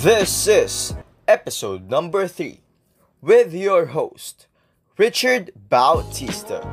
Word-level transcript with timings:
This 0.00 0.48
is 0.48 0.96
episode 1.28 1.92
number 1.92 2.24
3 2.24 2.64
with 3.20 3.52
your 3.52 3.92
host, 3.92 4.48
Richard 4.96 5.52
Bautista. 5.68 6.64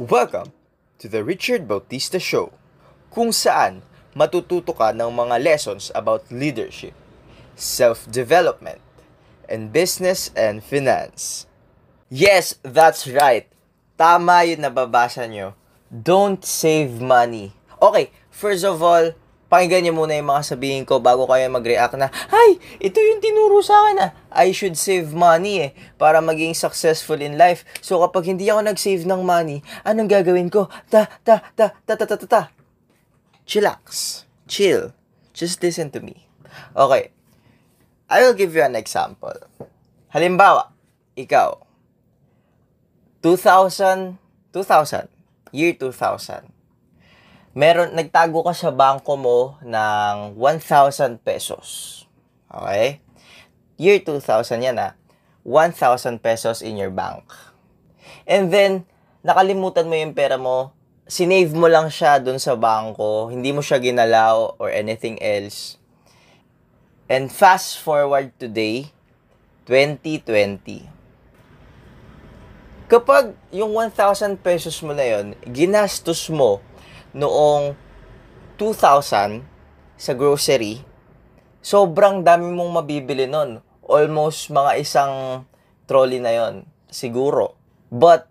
Welcome 0.00 0.56
to 1.04 1.06
the 1.12 1.20
Richard 1.20 1.68
Bautista 1.68 2.16
Show, 2.16 2.48
kung 3.12 3.28
saan 3.36 3.84
matututo 4.16 4.72
ka 4.72 4.96
ng 4.96 5.12
mga 5.12 5.36
lessons 5.36 5.92
about 5.92 6.24
leadership, 6.32 6.96
self-development, 7.56 8.80
and 9.48 9.72
business 9.72 10.32
and 10.32 10.64
finance. 10.64 11.46
Yes, 12.12 12.56
that's 12.64 13.08
right. 13.08 13.48
Tama 13.96 14.44
yung 14.48 14.64
nababasa 14.64 15.28
nyo. 15.28 15.56
Don't 15.92 16.40
save 16.44 17.00
money. 17.00 17.52
Okay, 17.80 18.12
first 18.32 18.64
of 18.64 18.80
all, 18.80 19.12
pakinggan 19.52 19.84
nyo 19.84 19.92
muna 19.92 20.16
yung 20.16 20.32
mga 20.32 20.56
sabihin 20.56 20.88
ko 20.88 20.96
bago 20.96 21.28
kayo 21.28 21.44
mag-react 21.52 22.00
na, 22.00 22.08
Ay, 22.32 22.56
ito 22.80 22.96
yung 22.96 23.20
tinuro 23.20 23.60
sa 23.60 23.76
akin 23.84 23.96
ah. 24.00 24.10
I 24.32 24.56
should 24.56 24.80
save 24.80 25.12
money 25.12 25.60
eh, 25.60 25.70
para 26.00 26.24
maging 26.24 26.56
successful 26.56 27.20
in 27.20 27.36
life. 27.36 27.68
So 27.84 28.00
kapag 28.00 28.32
hindi 28.32 28.48
ako 28.48 28.64
nag-save 28.64 29.04
ng 29.04 29.20
money, 29.20 29.60
anong 29.84 30.08
gagawin 30.08 30.48
ko? 30.48 30.72
Ta, 30.88 31.04
ta, 31.20 31.44
ta, 31.52 31.76
ta, 31.84 31.94
ta, 31.96 32.04
ta, 32.08 32.16
ta, 32.16 32.26
ta. 32.28 32.42
Chillax. 33.44 34.24
Chill. 34.48 34.96
Just 35.36 35.60
listen 35.60 35.92
to 35.92 36.00
me. 36.00 36.24
Okay. 36.72 37.12
I 38.12 38.28
will 38.28 38.36
give 38.36 38.52
you 38.52 38.60
an 38.60 38.76
example. 38.76 39.32
Halimbawa, 40.12 40.68
ikaw, 41.16 41.56
2000, 43.24 44.20
2000, 44.52 45.08
year 45.56 45.72
2000, 45.80 46.44
meron, 47.56 47.96
nagtago 47.96 48.44
ka 48.44 48.52
sa 48.52 48.68
bangko 48.68 49.16
mo 49.16 49.56
ng 49.64 50.36
1,000 50.36 51.24
pesos. 51.24 52.04
Okay? 52.52 53.00
Year 53.80 54.04
2000 54.04 54.60
yan 54.60 54.76
ah. 54.76 54.92
1,000 55.48 56.20
pesos 56.20 56.60
in 56.60 56.76
your 56.76 56.92
bank. 56.92 57.32
And 58.28 58.52
then, 58.52 58.84
nakalimutan 59.24 59.88
mo 59.88 59.96
yung 59.96 60.12
pera 60.12 60.36
mo, 60.36 60.76
sinave 61.08 61.56
mo 61.56 61.64
lang 61.64 61.88
siya 61.88 62.20
dun 62.20 62.36
sa 62.36 62.60
bangko, 62.60 63.32
hindi 63.32 63.56
mo 63.56 63.64
siya 63.64 63.80
ginalaw 63.80 64.60
or 64.60 64.68
anything 64.68 65.16
else. 65.24 65.80
And 67.12 67.28
fast 67.28 67.76
forward 67.76 68.32
today, 68.40 68.88
2020. 69.68 70.88
Kapag 72.88 73.36
yung 73.52 73.76
1,000 73.76 74.40
pesos 74.40 74.80
mo 74.80 74.96
na 74.96 75.04
yon, 75.04 75.36
ginastos 75.44 76.32
mo 76.32 76.64
noong 77.12 77.76
2000 78.56 79.44
sa 80.00 80.12
grocery, 80.16 80.80
sobrang 81.60 82.24
dami 82.24 82.48
mong 82.48 82.80
mabibili 82.80 83.28
nun. 83.28 83.60
Almost 83.84 84.48
mga 84.48 84.80
isang 84.80 85.44
trolley 85.84 86.16
na 86.16 86.32
yon 86.32 86.64
siguro. 86.88 87.60
But, 87.92 88.24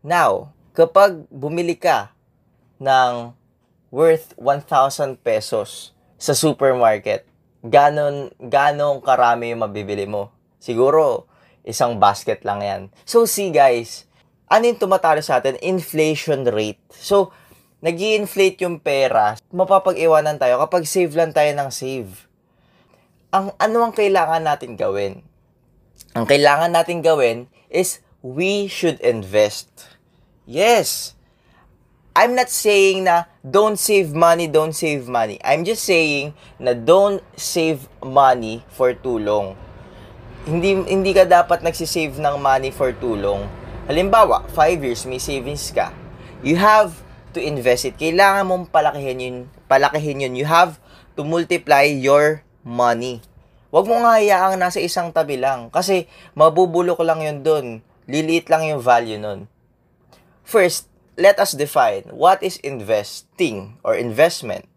now, 0.00 0.56
kapag 0.72 1.28
bumili 1.28 1.76
ka 1.76 2.16
ng 2.80 3.36
worth 3.92 4.32
1,000 4.40 5.20
pesos 5.20 5.92
sa 6.16 6.32
supermarket, 6.32 7.27
ganon, 7.64 8.30
ganon 8.38 9.02
karami 9.02 9.54
yung 9.54 9.66
mabibili 9.66 10.06
mo. 10.06 10.30
Siguro, 10.58 11.26
isang 11.66 11.98
basket 11.98 12.42
lang 12.46 12.62
yan. 12.62 12.82
So, 13.04 13.26
see 13.28 13.50
guys, 13.50 14.08
ano 14.48 14.64
yung 14.64 14.80
tumatalo 14.80 15.20
sa 15.20 15.42
atin? 15.42 15.60
Inflation 15.60 16.48
rate. 16.48 16.80
So, 16.94 17.34
nag 17.84 17.94
inflate 18.00 18.64
yung 18.64 18.80
pera, 18.80 19.38
mapapag-iwanan 19.54 20.40
tayo 20.40 20.58
kapag 20.64 20.88
save 20.88 21.14
lang 21.14 21.30
tayo 21.30 21.52
ng 21.54 21.70
save. 21.70 22.26
Ang 23.30 23.52
ano 23.60 23.76
ang 23.84 23.94
kailangan 23.94 24.42
natin 24.42 24.74
gawin? 24.74 25.22
Ang 26.16 26.24
kailangan 26.24 26.72
natin 26.72 27.04
gawin 27.04 27.46
is 27.68 28.00
we 28.24 28.66
should 28.66 28.98
invest. 29.04 29.68
Yes. 30.48 31.17
I'm 32.18 32.34
not 32.34 32.50
saying 32.50 33.06
na 33.06 33.30
don't 33.46 33.78
save 33.78 34.10
money, 34.10 34.50
don't 34.50 34.74
save 34.74 35.06
money. 35.06 35.38
I'm 35.46 35.62
just 35.62 35.86
saying 35.86 36.34
na 36.58 36.74
don't 36.74 37.22
save 37.38 37.86
money 38.02 38.66
for 38.74 38.90
too 38.90 39.22
long. 39.22 39.54
Hindi 40.42 40.82
hindi 40.82 41.14
ka 41.14 41.30
dapat 41.30 41.62
nagsisave 41.62 42.18
ng 42.18 42.42
money 42.42 42.74
for 42.74 42.90
too 42.90 43.14
long. 43.14 43.46
Halimbawa, 43.86 44.50
5 44.50 44.82
years 44.82 45.06
may 45.06 45.22
savings 45.22 45.70
ka. 45.70 45.94
You 46.42 46.58
have 46.58 46.98
to 47.32 47.38
invest 47.38 47.86
it. 47.86 47.94
Kailangan 47.94 48.50
mong 48.50 48.74
palakihin 48.74 49.22
yun, 49.22 49.36
palakihin 49.70 50.26
yun. 50.26 50.34
You 50.34 50.50
have 50.50 50.82
to 51.14 51.22
multiply 51.22 51.86
your 51.86 52.42
money. 52.66 53.22
Huwag 53.70 53.86
mo 53.86 53.94
nga 54.02 54.18
hayaang 54.18 54.58
nasa 54.58 54.82
isang 54.82 55.14
tabi 55.14 55.38
lang. 55.38 55.70
Kasi 55.70 56.10
mabubulok 56.34 56.98
lang 57.06 57.22
yun 57.22 57.46
dun. 57.46 57.66
Liliit 58.10 58.50
lang 58.50 58.66
yung 58.66 58.82
value 58.82 59.22
nun. 59.22 59.46
First, 60.42 60.90
let 61.18 61.42
us 61.42 61.58
define 61.58 62.06
what 62.14 62.38
is 62.46 62.62
investing 62.62 63.76
or 63.82 63.98
investment. 63.98 64.70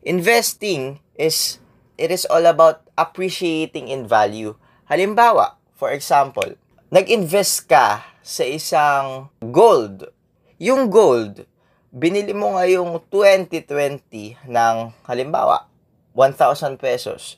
Investing 0.00 1.04
is, 1.20 1.60
it 2.00 2.08
is 2.08 2.24
all 2.32 2.48
about 2.48 2.88
appreciating 2.96 3.92
in 3.92 4.08
value. 4.08 4.56
Halimbawa, 4.88 5.60
for 5.76 5.92
example, 5.92 6.56
nag-invest 6.88 7.68
ka 7.68 8.00
sa 8.24 8.44
isang 8.48 9.28
gold. 9.52 10.08
Yung 10.56 10.88
gold, 10.88 11.44
binili 11.92 12.32
mo 12.32 12.56
ngayong 12.56 13.04
2020 13.12 14.40
ng 14.48 14.76
halimbawa 15.04 15.68
1,000 16.16 16.80
pesos. 16.80 17.36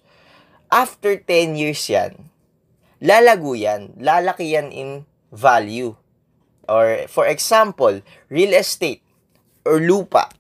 After 0.71 1.19
10 1.19 1.59
years 1.59 1.83
yan, 1.91 2.31
lalago 3.03 3.59
yan, 3.59 3.91
lalaki 3.99 4.55
yan 4.55 4.71
in 4.71 5.03
value. 5.35 5.99
Or 6.66 7.06
for 7.06 7.27
example, 7.27 8.03
real 8.31 8.53
estate 8.54 9.03
or 9.66 9.82
lupa. 9.82 10.31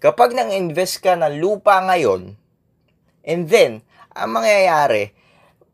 Kapag 0.00 0.32
nang-invest 0.32 1.02
ka 1.02 1.18
ng 1.18 1.42
lupa 1.42 1.82
ngayon, 1.84 2.34
and 3.26 3.50
then, 3.50 3.84
ang 4.14 4.34
mangyayari, 4.34 5.12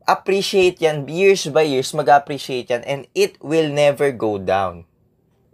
appreciate 0.07 0.79
yan, 0.79 1.07
years 1.07 1.47
by 1.47 1.63
years, 1.63 1.95
mag-appreciate 1.95 2.71
yan, 2.71 2.83
and 2.83 3.01
it 3.15 3.35
will 3.39 3.67
never 3.71 4.11
go 4.11 4.35
down. 4.39 4.83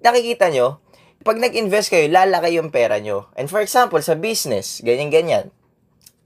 Nakikita 0.01 0.49
nyo, 0.49 0.83
pag 1.23 1.39
nag-invest 1.39 1.87
kayo, 1.87 2.11
lalaki 2.11 2.59
yung 2.59 2.67
pera 2.67 2.99
nyo. 2.99 3.31
And 3.39 3.47
for 3.47 3.63
example, 3.63 4.03
sa 4.03 4.17
business, 4.17 4.83
ganyan-ganyan. 4.83 5.55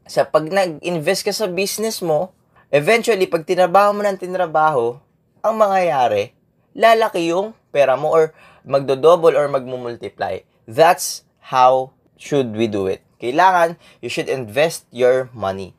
Sa 0.10 0.26
pag 0.26 0.48
nag-invest 0.50 1.28
ka 1.28 1.32
sa 1.36 1.46
business 1.46 2.02
mo, 2.02 2.34
eventually, 2.74 3.30
pag 3.30 3.46
tinabaho 3.46 3.94
mo 3.94 4.02
ng 4.02 4.18
tinabaho, 4.18 4.98
ang 5.46 5.56
mangyayari, 5.60 6.34
lalaki 6.74 7.30
yung 7.30 7.54
pera 7.78 7.94
mo 7.94 8.10
or 8.10 8.34
magdo-double 8.66 9.38
or 9.38 9.46
magmumultiply. 9.46 10.50
That's 10.66 11.22
how 11.54 11.94
should 12.18 12.58
we 12.58 12.66
do 12.66 12.90
it. 12.90 13.06
Kailangan, 13.22 13.78
you 14.02 14.10
should 14.10 14.34
invest 14.34 14.90
your 14.90 15.30
money. 15.30 15.78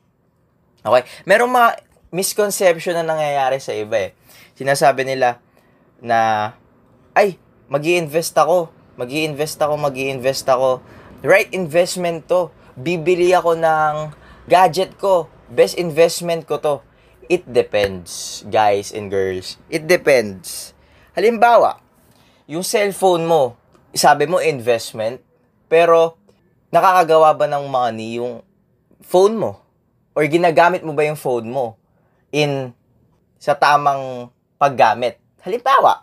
Okay? 0.87 1.03
Merong 1.27 1.51
mga 1.51 1.83
misconception 2.15 2.95
na 2.95 3.03
nangyayari 3.03 3.59
sa 3.59 3.75
iba 3.75 4.07
eh. 4.07 4.11
Sinasabi 4.55 5.03
nila 5.03 5.43
na, 5.99 6.51
ay, 7.11 7.35
mag 7.67 7.83
invest 7.83 8.39
ako 8.39 8.79
mag 8.99 9.07
invest 9.15 9.55
ako, 9.63 9.79
mag 9.79 9.95
invest 9.95 10.43
ako. 10.51 10.83
Right 11.23 11.47
investment 11.55 12.27
to. 12.27 12.51
Bibili 12.75 13.31
ako 13.31 13.55
ng 13.55 14.11
gadget 14.51 14.99
ko. 14.99 15.31
Best 15.47 15.79
investment 15.79 16.43
ko 16.43 16.59
to. 16.59 16.75
It 17.31 17.47
depends, 17.47 18.43
guys 18.51 18.91
and 18.91 19.07
girls. 19.07 19.55
It 19.71 19.87
depends. 19.87 20.75
Halimbawa, 21.15 21.79
yung 22.49 22.65
cellphone 22.65 23.29
mo, 23.29 23.53
sabi 23.93 24.25
mo 24.25 24.41
investment, 24.41 25.21
pero 25.69 26.17
nakakagawa 26.73 27.37
ba 27.37 27.45
ng 27.45 27.69
money 27.69 28.17
yung 28.17 28.41
phone 29.05 29.37
mo? 29.37 29.61
Or 30.17 30.25
ginagamit 30.25 30.81
mo 30.81 30.97
ba 30.97 31.05
yung 31.05 31.15
phone 31.15 31.45
mo 31.45 31.77
in 32.33 32.73
sa 33.37 33.53
tamang 33.53 34.33
paggamit? 34.57 35.21
Halimbawa, 35.45 36.01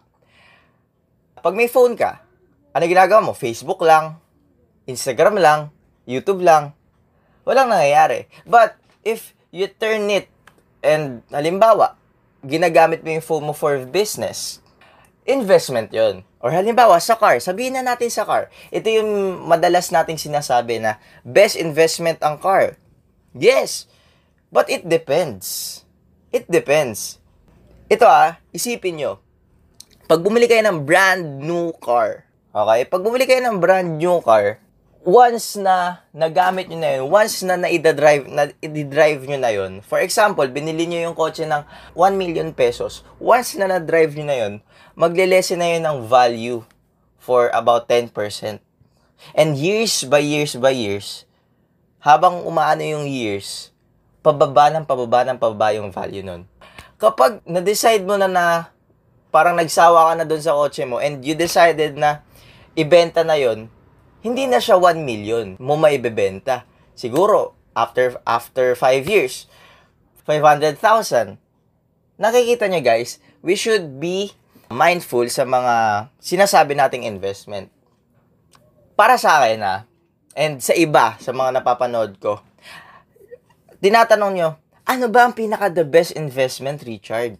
pag 1.42 1.54
may 1.58 1.66
phone 1.66 1.98
ka, 1.98 2.22
ano 2.70 2.84
ginagawa 2.86 3.26
mo? 3.26 3.32
Facebook 3.34 3.82
lang, 3.82 4.14
Instagram 4.86 5.42
lang, 5.42 5.74
YouTube 6.06 6.46
lang. 6.46 6.70
Walang 7.42 7.74
nangyayari. 7.74 8.30
But, 8.46 8.78
if 9.02 9.34
you 9.50 9.66
turn 9.66 10.06
it, 10.14 10.30
and 10.78 11.26
halimbawa, 11.34 11.98
ginagamit 12.46 13.02
mo 13.02 13.10
yung 13.10 13.26
phone 13.26 13.46
mo 13.50 13.54
for 13.54 13.82
business, 13.90 14.62
investment 15.26 15.90
yon 15.90 16.22
Or 16.38 16.54
halimbawa, 16.54 17.02
sa 17.02 17.18
car, 17.18 17.42
sabihin 17.42 17.74
na 17.74 17.82
natin 17.82 18.06
sa 18.06 18.22
car, 18.22 18.46
ito 18.70 18.86
yung 18.86 19.42
madalas 19.50 19.90
nating 19.90 20.14
sinasabi 20.14 20.78
na 20.78 21.02
best 21.26 21.58
investment 21.58 22.22
ang 22.22 22.38
car. 22.38 22.78
Yes, 23.34 23.90
but 24.54 24.70
it 24.70 24.86
depends. 24.86 25.82
It 26.30 26.46
depends. 26.46 27.18
Ito 27.90 28.06
ah, 28.06 28.38
isipin 28.54 29.02
nyo. 29.02 29.18
Pag 30.06 30.22
bumili 30.22 30.46
kayo 30.46 30.62
ng 30.62 30.86
brand 30.86 31.42
new 31.42 31.74
car, 31.82 32.30
okay? 32.54 32.86
Pag 32.86 33.02
bumili 33.02 33.26
kayo 33.26 33.42
ng 33.42 33.58
brand 33.58 33.98
new 33.98 34.22
car, 34.22 34.62
once 35.06 35.54
na 35.54 36.02
nagamit 36.10 36.66
nyo 36.66 36.82
na 36.82 36.98
yun, 36.98 37.06
once 37.06 37.46
na 37.46 37.54
na-drive 37.54 38.26
na 38.26 38.50
i-drive 38.58 39.22
nyo 39.22 39.38
na 39.38 39.54
yun, 39.54 39.78
for 39.86 40.02
example, 40.02 40.42
binili 40.50 40.82
nyo 40.90 41.06
yung 41.06 41.14
kotse 41.14 41.46
ng 41.46 41.62
1 41.94 42.18
million 42.18 42.50
pesos, 42.50 43.06
once 43.22 43.54
na 43.54 43.70
na-drive 43.70 44.18
nyo 44.18 44.26
na 44.26 44.36
yun, 44.42 44.54
magle-lessen 44.98 45.62
na 45.62 45.78
yun 45.78 45.86
ng 45.86 45.98
value 46.10 46.58
for 47.22 47.54
about 47.54 47.86
10%. 47.86 48.10
And 49.30 49.54
years 49.54 50.02
by 50.02 50.26
years 50.26 50.58
by 50.58 50.74
years, 50.74 51.22
habang 52.02 52.42
umaano 52.42 52.82
yung 52.82 53.06
years, 53.06 53.70
pababa 54.26 54.74
ng 54.74 54.90
pababa 54.90 55.22
ng 55.22 55.38
pababa 55.38 55.70
yung 55.70 55.94
value 55.94 56.26
nun. 56.26 56.50
Kapag 56.98 57.46
na-decide 57.46 58.02
mo 58.02 58.18
na 58.18 58.26
na 58.26 58.74
parang 59.30 59.54
nagsawa 59.54 60.10
ka 60.10 60.12
na 60.18 60.26
doon 60.26 60.42
sa 60.42 60.58
kotse 60.58 60.82
mo 60.82 60.98
and 60.98 61.22
you 61.22 61.38
decided 61.38 61.94
na 61.94 62.26
ibenta 62.74 63.22
na 63.22 63.38
yon 63.38 63.70
hindi 64.24 64.48
na 64.48 64.62
siya 64.62 64.80
1 64.80 65.02
million 65.02 65.54
mo 65.60 65.76
maibebenta. 65.76 66.64
Siguro, 66.96 67.52
after 67.76 68.16
after 68.24 68.72
5 68.72 69.04
years, 69.04 69.44
500,000. 70.24 71.36
Nakikita 72.16 72.66
niya 72.66 72.82
guys, 72.82 73.20
we 73.44 73.52
should 73.52 74.00
be 74.00 74.32
mindful 74.72 75.28
sa 75.28 75.44
mga 75.44 76.08
sinasabi 76.18 76.74
nating 76.74 77.04
investment. 77.04 77.68
Para 78.96 79.20
sa 79.20 79.44
akin 79.44 79.60
na, 79.60 79.74
and 80.32 80.64
sa 80.64 80.72
iba, 80.72 81.20
sa 81.20 81.36
mga 81.36 81.60
napapanood 81.60 82.16
ko, 82.16 82.40
tinatanong 83.78 84.32
nyo, 84.32 84.50
ano 84.88 85.06
ba 85.12 85.28
ang 85.28 85.36
pinaka 85.36 85.68
the 85.68 85.84
best 85.84 86.16
investment, 86.16 86.80
Richard? 86.88 87.36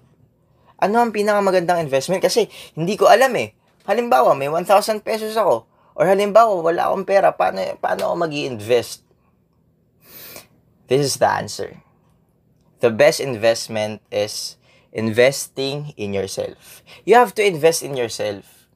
Ano 0.76 1.00
ang 1.00 1.10
pinaka 1.10 1.40
magandang 1.40 1.80
investment? 1.80 2.20
Kasi 2.20 2.52
hindi 2.76 3.00
ko 3.00 3.08
alam 3.08 3.32
eh. 3.40 3.56
Halimbawa, 3.88 4.36
may 4.36 4.52
1,000 4.52 5.00
pesos 5.00 5.32
ako 5.32 5.64
Or 5.96 6.04
halimbawa, 6.04 6.60
wala 6.60 6.92
akong 6.92 7.08
pera, 7.08 7.32
paano, 7.32 7.64
paano 7.80 8.12
ako 8.12 8.16
mag 8.28 8.34
invest 8.36 9.06
This 10.86 11.02
is 11.02 11.16
the 11.18 11.26
answer. 11.26 11.82
The 12.78 12.94
best 12.94 13.18
investment 13.18 14.02
is 14.12 14.54
investing 14.92 15.94
in 15.96 16.14
yourself. 16.14 16.84
You 17.02 17.16
have 17.18 17.34
to 17.40 17.42
invest 17.42 17.82
in 17.82 17.96
yourself. 17.96 18.68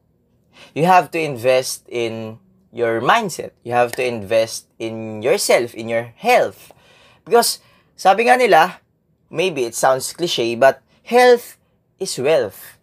You 0.75 0.91
have 0.91 1.13
to 1.15 1.21
invest 1.23 1.87
in 1.87 2.43
your 2.75 3.01
mindset. 3.01 3.55
You 3.63 3.79
have 3.79 3.93
to 3.95 4.03
invest 4.03 4.67
in 4.79 5.23
yourself, 5.23 5.75
in 5.75 5.87
your 5.87 6.11
health. 6.19 6.75
Because, 7.23 7.63
sabi 7.95 8.27
nga 8.27 8.35
nila, 8.35 8.83
maybe 9.31 9.63
it 9.63 9.79
sounds 9.79 10.11
cliche, 10.11 10.59
but 10.59 10.83
health 11.07 11.63
is 12.03 12.19
wealth. 12.19 12.75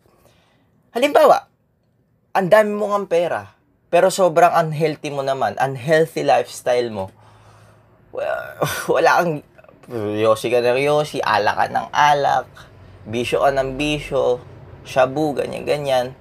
Halimbawa, 0.96 1.52
ang 2.32 2.48
dami 2.48 2.72
mong 2.72 2.96
ang 2.96 3.08
pera 3.12 3.57
pero 3.88 4.12
sobrang 4.12 4.52
unhealthy 4.52 5.08
mo 5.08 5.24
naman, 5.24 5.56
unhealthy 5.64 6.28
lifestyle 6.28 6.92
mo. 6.92 7.06
Wala 8.92 9.24
kang 9.24 9.34
yosi 10.18 10.52
ka 10.52 10.60
ng 10.60 10.84
yosi, 10.84 11.24
alak 11.24 11.56
ka 11.56 11.66
ng 11.72 11.88
alak, 11.96 12.48
bisyo 13.08 13.48
ka 13.48 13.56
ng 13.56 13.80
bisyo, 13.80 14.44
shabu, 14.84 15.32
ganyan-ganyan. 15.32 16.12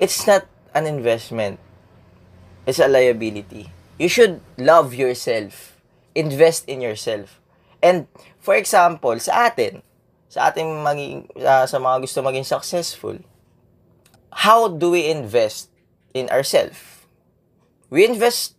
It's 0.00 0.24
not 0.24 0.48
an 0.72 0.88
investment. 0.88 1.60
It's 2.64 2.80
a 2.80 2.88
liability. 2.88 3.68
You 4.00 4.08
should 4.08 4.40
love 4.56 4.96
yourself. 4.96 5.76
Invest 6.16 6.64
in 6.64 6.80
yourself. 6.80 7.38
And, 7.84 8.08
for 8.40 8.56
example, 8.56 9.20
sa 9.20 9.52
atin, 9.52 9.84
sa 10.32 10.48
ating 10.48 10.80
maging, 10.80 11.28
uh, 11.44 11.68
sa 11.68 11.76
mga 11.76 12.00
gusto 12.00 12.24
maging 12.24 12.48
successful, 12.48 13.20
how 14.32 14.66
do 14.72 14.96
we 14.96 15.12
invest 15.12 15.73
in 16.14 16.30
ourselves. 16.30 16.78
We 17.90 18.06
invest 18.06 18.54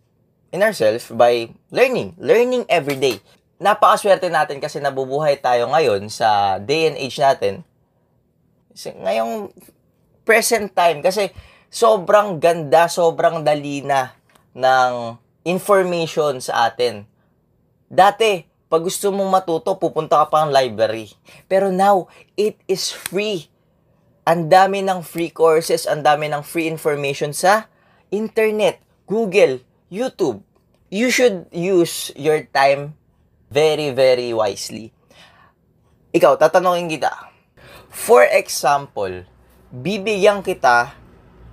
in 0.52 0.62
ourselves 0.62 1.08
by 1.10 1.50
learning. 1.72 2.14
Learning 2.20 2.68
every 2.68 3.00
day. 3.00 3.18
Napakaswerte 3.56 4.28
natin 4.28 4.60
kasi 4.60 4.78
nabubuhay 4.78 5.40
tayo 5.40 5.72
ngayon 5.72 6.12
sa 6.12 6.60
day 6.60 6.92
and 6.92 7.00
age 7.00 7.16
natin. 7.16 7.64
Ngayong 8.76 9.50
present 10.28 10.68
time 10.76 11.00
kasi 11.00 11.32
sobrang 11.72 12.36
ganda, 12.36 12.86
sobrang 12.92 13.40
dali 13.40 13.80
na 13.80 14.12
ng 14.52 15.16
information 15.48 16.36
sa 16.44 16.68
atin. 16.68 17.08
Dati, 17.88 18.44
pag 18.68 18.84
gusto 18.84 19.08
mong 19.08 19.30
matuto, 19.30 19.78
pupunta 19.80 20.20
ka 20.20 20.26
pa 20.28 20.44
ng 20.44 20.52
library. 20.52 21.14
Pero 21.48 21.72
now, 21.72 22.10
it 22.36 22.60
is 22.68 22.92
free 22.92 23.48
ang 24.26 24.50
dami 24.50 24.82
ng 24.82 25.06
free 25.06 25.30
courses, 25.30 25.86
ang 25.86 26.02
dami 26.02 26.26
ng 26.26 26.42
free 26.42 26.66
information 26.66 27.30
sa 27.30 27.70
internet, 28.10 28.82
Google, 29.06 29.62
YouTube. 29.86 30.42
You 30.90 31.14
should 31.14 31.46
use 31.54 32.10
your 32.18 32.42
time 32.50 32.98
very, 33.54 33.94
very 33.94 34.34
wisely. 34.34 34.90
Ikaw, 36.10 36.42
tatanungin 36.42 36.90
kita. 36.90 37.14
For 37.86 38.26
example, 38.26 39.22
bibigyan 39.70 40.42
kita 40.42 40.90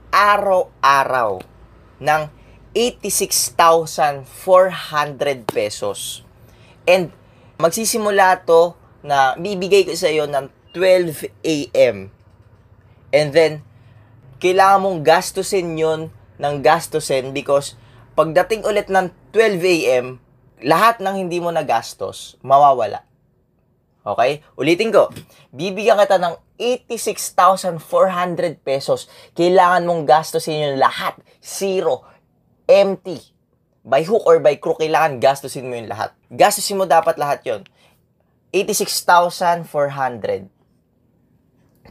araw-araw 0.10 1.46
ng 2.02 2.22
86,400 2.74 4.26
pesos. 5.46 6.26
And 6.90 7.14
magsisimula 7.62 8.42
to 8.50 8.74
na 9.06 9.38
bibigay 9.38 9.86
ko 9.86 9.94
sa 9.94 10.10
iyo 10.10 10.26
ng 10.26 10.50
12 10.74 11.30
a.m. 11.46 12.10
And 13.14 13.30
then, 13.30 13.62
kailangan 14.42 14.82
mong 14.82 15.06
gastusin 15.06 15.78
yon 15.78 16.10
ng 16.42 16.56
gastusin 16.66 17.30
because 17.30 17.78
pagdating 18.18 18.66
ulit 18.66 18.90
ng 18.90 19.14
12 19.30 19.62
a.m., 19.62 20.18
lahat 20.66 20.98
ng 20.98 21.22
hindi 21.22 21.38
mo 21.38 21.54
nagastos, 21.54 22.42
mawawala. 22.42 23.06
Okay? 24.04 24.44
Ulitin 24.60 24.92
ko. 24.92 25.08
Bibigyan 25.54 26.02
kita 26.02 26.20
ng 26.20 26.36
86,400 26.60 27.80
pesos. 28.60 29.08
Kailangan 29.38 29.88
mong 29.88 30.04
gastusin 30.04 30.60
yun 30.60 30.76
lahat. 30.80 31.16
Zero. 31.40 32.04
Empty. 32.68 33.20
By 33.84 34.08
hook 34.08 34.24
or 34.24 34.40
by 34.40 34.56
crook, 34.60 34.80
kailangan 34.80 35.20
gastusin 35.20 35.68
mo 35.68 35.76
yun 35.76 35.92
lahat. 35.92 36.16
Gastusin 36.32 36.80
mo 36.80 36.88
dapat 36.88 37.20
lahat 37.20 37.44
yon 37.44 37.68
86,400 38.54 40.48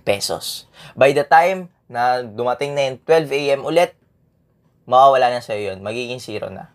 pesos. 0.03 0.67
By 0.95 1.15
the 1.15 1.27
time 1.27 1.71
na 1.87 2.23
dumating 2.23 2.75
na 2.75 2.91
yung 2.91 2.99
12 3.05 3.39
a.m. 3.39 3.61
ulit, 3.67 3.95
mawawala 4.87 5.31
na 5.31 5.41
sa'yo 5.43 5.75
yun. 5.75 5.79
Magiging 5.81 6.19
zero 6.19 6.51
na. 6.51 6.71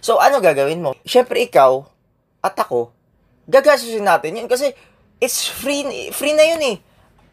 So, 0.00 0.20
ano 0.20 0.40
gagawin 0.40 0.84
mo? 0.84 0.92
Siyempre, 1.04 1.44
ikaw 1.44 1.84
at 2.44 2.56
ako, 2.60 2.92
gagasusin 3.48 4.04
natin 4.04 4.36
yun 4.36 4.48
kasi 4.48 4.72
it's 5.20 5.48
free, 5.48 6.12
free 6.12 6.36
na 6.36 6.44
yun 6.44 6.62
eh. 6.74 6.76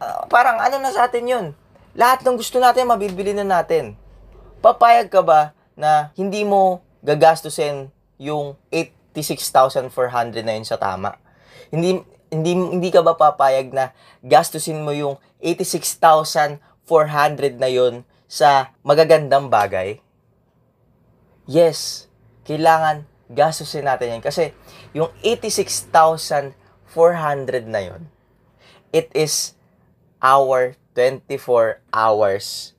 Uh, 0.01 0.23
parang 0.31 0.59
ano 0.59 0.79
na 0.79 0.91
sa 0.91 1.07
atin 1.07 1.27
yun. 1.27 1.45
Lahat 1.91 2.23
ng 2.23 2.39
gusto 2.39 2.57
natin, 2.63 2.87
mabibili 2.87 3.35
na 3.35 3.43
natin. 3.43 3.99
Papayag 4.63 5.11
ka 5.11 5.19
ba 5.19 5.51
na 5.75 6.15
hindi 6.15 6.47
mo 6.47 6.79
gagastusin 7.03 7.91
yung 8.15 8.55
86,400 8.71 9.91
na 10.45 10.53
yun 10.55 10.63
sa 10.63 10.79
tama? 10.79 11.19
Hindi, 11.73 12.03
hindi 12.31 12.51
hindi 12.55 12.89
ka 12.91 13.03
ba 13.03 13.15
papayag 13.19 13.75
na 13.75 13.91
gastusin 14.23 14.83
mo 14.83 14.95
yung 14.95 15.19
86,400 15.43 16.59
na 17.59 17.69
yon 17.69 18.07
sa 18.31 18.71
magagandang 18.85 19.51
bagay? 19.51 19.99
Yes, 21.49 22.07
kailangan 22.47 23.03
gastusin 23.31 23.87
natin 23.87 24.19
yan 24.19 24.23
kasi 24.23 24.51
yung 24.91 25.11
86,400 25.23 26.55
na 27.67 27.81
yon 27.83 28.07
it 28.91 29.07
is 29.15 29.55
our 30.19 30.75
24 30.95 31.79
hours 31.95 32.75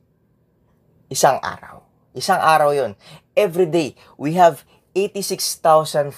isang 1.12 1.36
araw. 1.44 1.84
Isang 2.16 2.40
araw 2.40 2.72
yon 2.72 2.96
Every 3.36 3.68
day, 3.68 3.96
we 4.16 4.36
have 4.40 4.64
86,400 4.96 6.12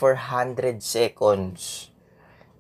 seconds 0.83 1.91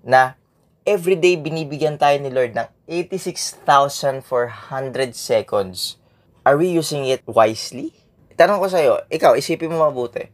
na 0.04 0.36
everyday 0.84 1.40
binibigyan 1.40 1.96
tayo 1.96 2.20
ni 2.20 2.28
Lord 2.28 2.52
ng 2.52 2.68
86,400 2.86 5.16
seconds. 5.16 5.96
Are 6.44 6.60
we 6.60 6.68
using 6.68 7.08
it 7.08 7.24
wisely? 7.24 7.96
Tanong 8.36 8.60
ko 8.60 8.68
sa'yo, 8.68 9.08
ikaw, 9.08 9.32
isipin 9.32 9.72
mo 9.72 9.88
mabuti. 9.88 10.28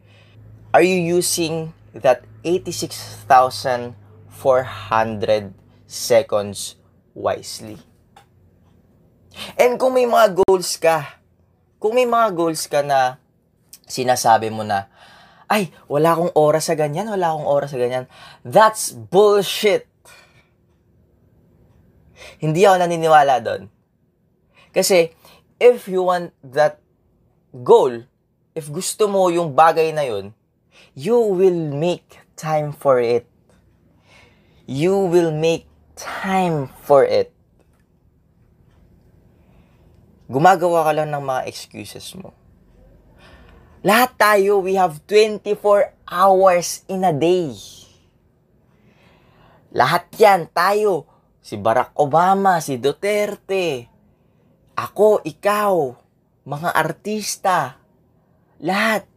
Are 0.75 0.83
you 0.83 0.99
using 0.99 1.71
that 1.95 2.27
86,400 2.43 3.95
seconds 5.87 6.75
wisely? 7.15 7.79
And 9.55 9.79
kung 9.79 9.95
may 9.95 10.03
mga 10.03 10.43
goals 10.43 10.75
ka, 10.75 11.23
kung 11.79 11.95
may 11.95 12.03
mga 12.03 12.35
goals 12.35 12.67
ka 12.67 12.83
na 12.83 13.23
sinasabi 13.87 14.51
mo 14.51 14.67
na, 14.67 14.91
ay, 15.51 15.67
wala 15.91 16.15
akong 16.15 16.31
oras 16.39 16.71
sa 16.71 16.79
ganyan, 16.79 17.11
wala 17.11 17.35
akong 17.35 17.49
oras 17.51 17.75
sa 17.75 17.79
ganyan, 17.79 18.07
that's 18.47 18.95
bullshit 18.95 19.91
Hindi 22.41 22.65
ako 22.65 22.75
naniniwala 22.81 23.41
doon. 23.41 23.69
Kasi, 24.73 25.13
if 25.61 25.85
you 25.85 26.05
want 26.05 26.33
that 26.41 26.79
goal, 27.53 28.05
if 28.57 28.65
gusto 28.71 29.05
mo 29.05 29.29
yung 29.29 29.53
bagay 29.53 29.91
na 29.93 30.05
yun, 30.05 30.33
you 30.95 31.17
will 31.17 31.69
make 31.69 32.23
time 32.33 32.71
for 32.73 32.97
it. 32.97 33.27
You 34.65 34.95
will 34.95 35.29
make 35.29 35.67
time 35.93 36.71
for 36.87 37.03
it. 37.03 37.29
Gumagawa 40.31 40.87
ka 40.87 40.91
lang 40.95 41.11
ng 41.11 41.21
mga 41.21 41.41
excuses 41.45 42.07
mo. 42.15 42.31
Lahat 43.81 44.13
tayo, 44.13 44.61
we 44.61 44.77
have 44.77 45.01
24 45.09 45.57
hours 46.05 46.85
in 46.85 47.01
a 47.01 47.09
day. 47.09 47.57
Lahat 49.73 50.05
yan, 50.21 50.45
tayo. 50.53 51.09
Si 51.41 51.57
Barack 51.57 51.89
Obama, 51.97 52.61
si 52.61 52.77
Duterte, 52.77 53.89
ako, 54.77 55.25
ikaw, 55.25 55.97
mga 56.45 56.69
artista, 56.77 57.81
lahat. 58.61 59.09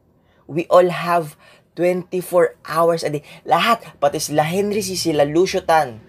We 0.49 0.65
all 0.73 0.89
have 0.89 1.37
24 1.77 2.57
hours 2.65 3.05
a 3.05 3.13
day. 3.13 3.25
Lahat, 3.45 3.85
pati 4.01 4.17
sila 4.17 4.49
Henry, 4.49 4.81
si 4.81 4.97
sila 4.97 5.29
Lucio 5.29 5.61
Tan. 5.61 6.01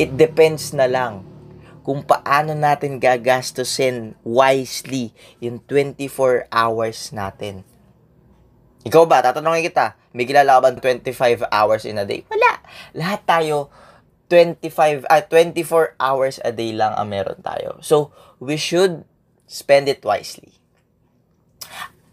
It 0.00 0.16
depends 0.16 0.72
na 0.72 0.88
lang 0.88 1.33
kung 1.84 2.00
paano 2.00 2.56
natin 2.56 2.96
gagastusin 2.96 4.16
wisely 4.24 5.12
yung 5.38 5.60
24 5.68 6.48
hours 6.48 7.12
natin. 7.12 7.60
Ikaw 8.88 9.04
ba? 9.04 9.20
Tatanungin 9.20 9.68
kita, 9.68 9.96
may 10.16 10.24
kilala 10.24 10.58
ka 10.58 10.60
ba 10.64 10.68
25 10.72 11.44
hours 11.52 11.84
in 11.84 12.00
a 12.00 12.08
day? 12.08 12.24
Wala. 12.32 12.64
Lahat 12.96 13.20
tayo, 13.28 13.68
25, 14.32 15.04
uh, 15.04 15.24
24 15.28 16.00
hours 16.00 16.40
a 16.40 16.52
day 16.52 16.72
lang 16.72 16.96
ang 16.96 17.12
meron 17.12 17.40
tayo. 17.44 17.76
So, 17.84 18.16
we 18.40 18.56
should 18.56 19.04
spend 19.44 19.88
it 19.92 20.00
wisely. 20.00 20.56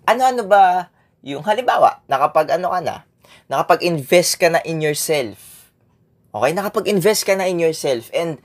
Ano-ano 0.03 0.43
ba 0.43 0.91
yung 1.23 1.47
halimbawa, 1.47 2.03
nakapag 2.11 2.59
ano 2.59 2.75
ka 2.75 2.79
na, 2.83 2.97
nakapag-invest 3.47 4.35
ka 4.35 4.51
na 4.51 4.59
in 4.67 4.83
yourself. 4.83 5.71
Okay, 6.31 6.51
nakapag-invest 6.55 7.23
ka 7.27 7.35
na 7.35 7.47
in 7.47 7.59
yourself 7.59 8.11
and 8.11 8.39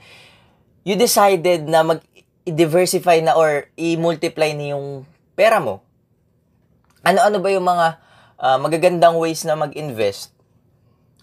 you 0.87 0.95
decided 0.95 1.67
na 1.67 1.83
mag-diversify 1.83 3.19
na 3.19 3.35
or 3.35 3.67
i-multiply 3.75 4.55
na 4.55 4.71
yung 4.71 5.03
pera 5.35 5.59
mo. 5.59 5.83
Ano-ano 7.03 7.43
ba 7.43 7.51
yung 7.51 7.67
mga 7.67 7.99
uh, 8.39 8.55
magagandang 8.55 9.19
ways 9.19 9.43
na 9.43 9.59
mag-invest? 9.59 10.31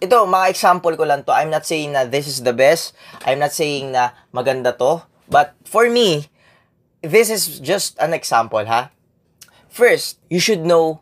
Ito, 0.04 0.28
mga 0.28 0.52
example 0.52 0.92
ko 1.00 1.08
lang 1.08 1.24
to. 1.24 1.32
I'm 1.32 1.48
not 1.48 1.64
saying 1.64 1.96
na 1.96 2.04
this 2.04 2.28
is 2.28 2.44
the 2.44 2.52
best. 2.52 2.92
I'm 3.24 3.40
not 3.40 3.56
saying 3.56 3.88
na 3.96 4.12
maganda 4.36 4.76
to. 4.76 5.00
But 5.32 5.56
for 5.64 5.88
me, 5.88 6.28
this 7.00 7.32
is 7.32 7.56
just 7.56 7.96
an 7.96 8.12
example, 8.12 8.68
ha? 8.68 8.92
First, 9.72 10.20
you 10.28 10.44
should 10.44 10.60
know 10.60 11.00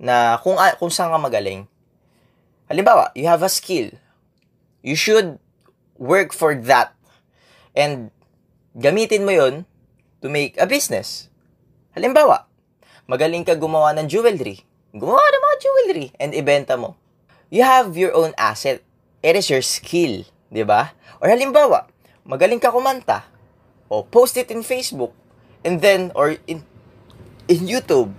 na 0.00 0.40
kung, 0.40 0.56
kung 0.80 0.88
saan 0.88 1.12
ka 1.12 1.20
magaling. 1.20 1.68
Halimbawa, 2.64 3.12
you 3.12 3.28
have 3.28 3.44
a 3.44 3.52
skill. 3.52 3.92
You 4.80 4.96
should 4.96 5.36
work 6.00 6.32
for 6.32 6.56
that 6.64 6.96
And 7.74 8.10
gamitin 8.74 9.26
mo 9.26 9.32
yon 9.34 9.66
to 10.20 10.26
make 10.28 10.58
a 10.60 10.66
business. 10.66 11.30
Halimbawa, 11.96 12.46
magaling 13.10 13.42
ka 13.42 13.58
gumawa 13.58 13.94
ng 13.98 14.06
jewelry. 14.06 14.62
Gumawa 14.94 15.22
ng 15.22 15.42
mga 15.42 15.56
jewelry 15.62 16.06
and 16.18 16.30
ibenta 16.34 16.74
mo. 16.78 16.98
You 17.50 17.66
have 17.66 17.98
your 17.98 18.14
own 18.14 18.34
asset. 18.38 18.82
It 19.20 19.34
is 19.34 19.50
your 19.50 19.62
skill, 19.62 20.22
di 20.48 20.62
ba? 20.62 20.94
Or 21.18 21.28
halimbawa, 21.28 21.90
magaling 22.22 22.62
ka 22.62 22.70
kumanta. 22.70 23.26
O 23.90 24.06
post 24.06 24.38
it 24.38 24.54
in 24.54 24.62
Facebook. 24.62 25.10
And 25.66 25.82
then, 25.82 26.14
or 26.14 26.38
in, 26.46 26.64
in 27.50 27.66
YouTube. 27.66 28.14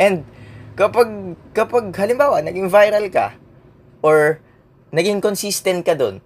And 0.00 0.26
kapag, 0.74 1.38
kapag 1.54 1.94
halimbawa, 1.94 2.42
naging 2.42 2.66
viral 2.66 3.06
ka, 3.12 3.36
or 4.02 4.42
naging 4.90 5.22
consistent 5.22 5.86
ka 5.86 5.94
doon, 5.94 6.18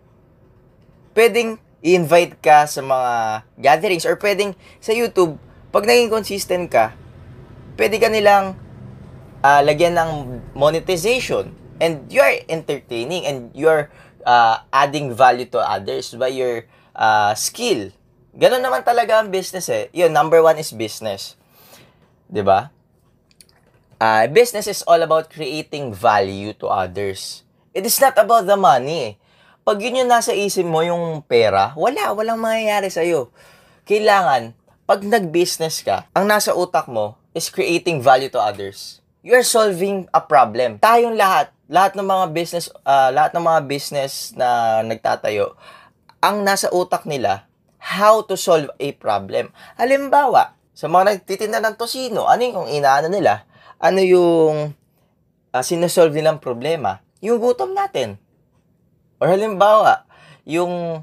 pwedeng 1.12 1.60
i-invite 1.82 2.42
ka 2.42 2.66
sa 2.66 2.82
mga 2.82 3.12
gatherings 3.58 4.06
or 4.06 4.18
pwedeng 4.18 4.54
sa 4.82 4.90
YouTube, 4.90 5.38
pag 5.70 5.86
naging 5.86 6.10
consistent 6.10 6.66
ka, 6.66 6.94
pwede 7.78 8.02
ka 8.02 8.10
nilang 8.10 8.58
uh, 9.46 9.60
lagyan 9.62 9.94
ng 9.94 10.42
monetization 10.58 11.54
and 11.78 12.10
you 12.10 12.18
are 12.18 12.34
entertaining 12.50 13.22
and 13.22 13.54
you 13.54 13.70
are 13.70 13.86
uh, 14.26 14.58
adding 14.74 15.14
value 15.14 15.46
to 15.46 15.62
others 15.62 16.14
by 16.18 16.30
your 16.30 16.66
uh, 16.98 17.30
skill. 17.38 17.94
Ganun 18.34 18.62
naman 18.62 18.82
talaga 18.82 19.22
ang 19.22 19.30
business 19.30 19.70
eh. 19.70 19.86
Yun, 19.94 20.10
number 20.10 20.42
one 20.42 20.58
is 20.58 20.74
business. 20.74 21.38
ba? 22.26 22.30
Diba? 22.30 22.60
Uh, 23.98 24.24
business 24.30 24.70
is 24.70 24.82
all 24.86 25.02
about 25.02 25.30
creating 25.30 25.90
value 25.90 26.54
to 26.54 26.70
others. 26.70 27.42
It 27.74 27.86
is 27.86 27.98
not 27.98 28.14
about 28.18 28.46
the 28.46 28.58
money. 28.58 29.14
Eh 29.14 29.27
pag 29.68 29.84
yun 29.84 30.00
yung 30.00 30.08
nasa 30.08 30.32
isip 30.32 30.64
mo, 30.64 30.80
yung 30.80 31.20
pera, 31.28 31.76
wala, 31.76 32.16
walang 32.16 32.40
mangyayari 32.40 32.88
sa'yo. 32.88 33.28
Kailangan, 33.84 34.56
pag 34.88 35.04
nag-business 35.04 35.84
ka, 35.84 36.08
ang 36.16 36.24
nasa 36.24 36.56
utak 36.56 36.88
mo 36.88 37.20
is 37.36 37.52
creating 37.52 38.00
value 38.00 38.32
to 38.32 38.40
others. 38.40 39.04
You 39.20 39.36
are 39.36 39.44
solving 39.44 40.08
a 40.16 40.24
problem. 40.24 40.80
Tayong 40.80 41.20
lahat, 41.20 41.52
lahat 41.68 42.00
ng 42.00 42.08
mga 42.08 42.26
business, 42.32 42.72
uh, 42.80 43.12
lahat 43.12 43.36
ng 43.36 43.44
mga 43.44 43.60
business 43.68 44.32
na 44.40 44.80
nagtatayo, 44.88 45.52
ang 46.24 46.48
nasa 46.48 46.72
utak 46.72 47.04
nila, 47.04 47.44
how 47.76 48.24
to 48.24 48.40
solve 48.40 48.72
a 48.80 48.88
problem. 48.96 49.52
Halimbawa, 49.76 50.56
sa 50.72 50.88
mga 50.88 51.12
nagtitinda 51.12 51.60
ng 51.60 51.76
tosino, 51.76 52.24
ano 52.24 52.40
yung 52.40 52.72
inaano 52.72 53.12
nila? 53.12 53.44
Ano 53.76 54.00
yung 54.00 54.72
uh, 55.52 55.60
sinosolve 55.60 56.16
nilang 56.16 56.40
problema? 56.40 57.04
Yung 57.20 57.36
gutom 57.36 57.76
natin 57.76 58.16
Or 59.18 59.30
halimbawa, 59.30 60.06
yung 60.46 61.02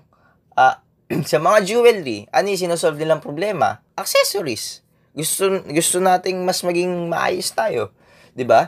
uh, 0.55 0.75
sa 1.29 1.37
mga 1.37 1.67
jewelry, 1.67 2.25
ano 2.31 2.49
yung 2.49 2.61
sinosolve 2.67 2.97
nilang 2.99 3.21
problema? 3.21 3.83
Accessories. 3.95 4.81
Gusto, 5.15 5.63
gusto 5.63 6.03
nating 6.03 6.43
mas 6.43 6.59
maging 6.59 7.07
maayos 7.07 7.51
tayo. 7.51 7.91
ba? 7.91 8.35
Diba? 8.35 8.61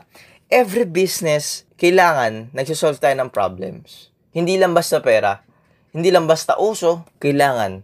Every 0.48 0.88
business, 0.88 1.68
kailangan 1.76 2.56
nagsisolve 2.56 3.04
tayo 3.04 3.16
ng 3.20 3.32
problems. 3.32 4.16
Hindi 4.32 4.56
lang 4.56 4.72
basta 4.72 5.04
pera. 5.04 5.44
Hindi 5.92 6.08
lang 6.08 6.24
basta 6.24 6.56
uso. 6.56 7.04
Kailangan 7.20 7.84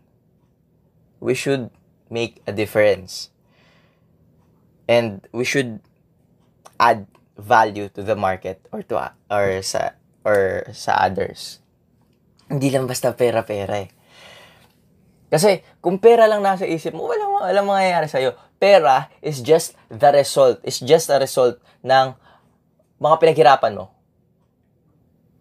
we 1.24 1.34
should 1.34 1.72
make 2.12 2.44
a 2.46 2.52
difference. 2.52 3.32
And 4.88 5.24
we 5.32 5.48
should 5.48 5.80
add 6.80 7.08
value 7.40 7.88
to 7.96 8.04
the 8.04 8.16
market 8.16 8.60
or 8.76 8.84
to 8.92 9.00
or 9.32 9.64
sa 9.64 9.96
or 10.24 10.68
sa 10.72 11.08
others. 11.08 11.60
Hindi 12.48 12.72
lang 12.72 12.88
basta 12.88 13.12
pera-pera 13.16 13.84
eh. 13.84 13.90
Kasi 15.34 15.66
kung 15.82 15.98
pera 15.98 16.30
lang 16.30 16.46
nasa 16.46 16.68
isip 16.68 16.94
mo, 16.94 17.10
walang, 17.10 17.42
walang 17.42 17.66
mangyayari 17.66 18.06
sa'yo. 18.06 18.38
Pera 18.62 19.10
is 19.20 19.42
just 19.42 19.74
the 19.90 20.10
result. 20.14 20.62
It's 20.62 20.80
just 20.80 21.10
a 21.10 21.18
result 21.18 21.58
ng 21.82 22.14
mga 23.02 23.16
pinaghirapan 23.18 23.74
mo. 23.74 23.90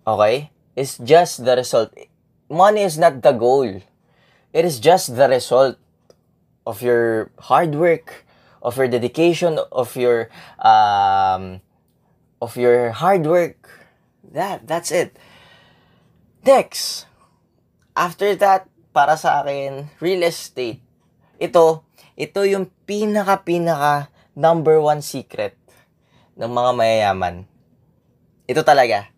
Okay? 0.09 0.49
It's 0.75 0.97
just 0.97 1.45
the 1.45 1.61
result. 1.61 1.93
Money 2.49 2.89
is 2.89 2.97
not 2.97 3.21
the 3.21 3.37
goal. 3.37 3.69
It 4.53 4.65
is 4.65 4.81
just 4.81 5.13
the 5.13 5.29
result 5.29 5.77
of 6.67 6.81
your 6.81 7.31
hard 7.53 7.75
work, 7.77 8.25
of 8.63 8.77
your 8.77 8.89
dedication, 8.89 9.59
of 9.71 9.93
your 9.97 10.33
um, 10.59 11.61
of 12.41 12.57
your 12.57 12.91
hard 12.91 13.27
work, 13.27 13.82
That, 14.33 14.65
that's 14.65 14.89
it. 14.89 15.15
Next, 16.43 17.05
after 17.93 18.33
that, 18.41 18.67
para 18.97 19.21
sa 19.21 19.45
akin, 19.45 19.93
real 20.01 20.25
estate. 20.25 20.81
Ito, 21.37 21.85
ito 22.17 22.41
yung 22.49 22.73
pinaka-pinaka 22.89 24.09
number 24.33 24.81
one 24.81 25.05
secret 25.05 25.57
ng 26.37 26.49
mga 26.49 26.71
mayayaman. 26.73 27.45
Ito 28.49 28.65
talaga. 28.65 29.13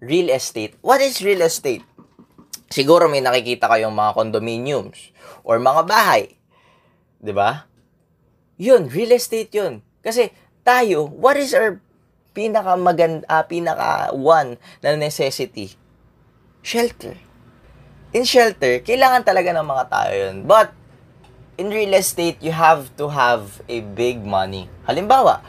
Real 0.00 0.32
estate. 0.32 0.76
What 0.84 1.00
is 1.00 1.20
real 1.24 1.44
estate? 1.44 1.84
Siguro 2.70 3.10
may 3.10 3.20
nakikita 3.20 3.66
kayong 3.66 3.92
mga 3.92 4.14
condominiums 4.14 5.10
or 5.42 5.58
mga 5.58 5.82
bahay. 5.90 6.38
'Di 7.18 7.34
ba? 7.34 7.66
Yun, 8.60 8.86
real 8.88 9.12
estate 9.16 9.50
yun. 9.50 9.82
Kasi 10.00 10.30
tayo, 10.62 11.08
what 11.10 11.34
is 11.34 11.52
our 11.52 11.82
pinaka 12.40 12.72
maganda, 12.80 13.20
uh, 13.28 13.44
pinaka 13.44 14.16
one 14.16 14.56
na 14.80 14.96
necessity, 14.96 15.76
shelter. 16.64 17.20
In 18.16 18.24
shelter, 18.24 18.80
kailangan 18.80 19.28
talaga 19.28 19.52
ng 19.52 19.66
mga 19.68 19.84
tao 19.92 20.08
yun. 20.08 20.48
But, 20.48 20.72
in 21.60 21.68
real 21.68 21.92
estate, 21.92 22.40
you 22.40 22.56
have 22.56 22.88
to 22.96 23.12
have 23.12 23.60
a 23.68 23.84
big 23.84 24.24
money. 24.24 24.72
Halimbawa, 24.88 25.44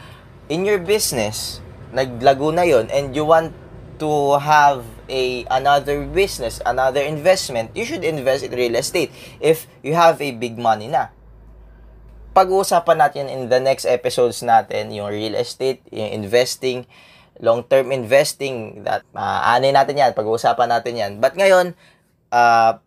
in 0.51 0.67
your 0.67 0.83
business, 0.83 1.63
naglago 1.95 2.51
na 2.51 2.67
yon 2.67 2.91
and 2.91 3.15
you 3.15 3.23
want 3.23 3.55
to 4.03 4.35
have 4.43 4.83
a 5.07 5.47
another 5.47 6.03
business, 6.03 6.59
another 6.67 6.99
investment, 6.99 7.71
you 7.71 7.87
should 7.87 8.03
invest 8.03 8.43
in 8.43 8.51
real 8.51 8.75
estate 8.75 9.15
if 9.39 9.65
you 9.79 9.95
have 9.95 10.19
a 10.19 10.35
big 10.35 10.59
money 10.59 10.91
na. 10.91 11.07
Pag-uusapan 12.31 12.97
natin 12.97 13.27
in 13.27 13.51
the 13.51 13.59
next 13.59 13.83
episodes 13.83 14.39
natin 14.39 14.87
yung 14.95 15.11
real 15.11 15.35
estate, 15.35 15.83
yung 15.91 16.23
investing, 16.23 16.87
long-term 17.43 17.91
investing, 17.91 18.87
that 18.87 19.03
uh, 19.11 19.43
ano 19.43 19.67
natin 19.67 19.99
yan, 19.99 20.15
pag-uusapan 20.15 20.71
natin 20.71 20.93
yan. 20.95 21.11
But 21.19 21.35
ngayon, 21.35 21.75
uh, 22.31 22.79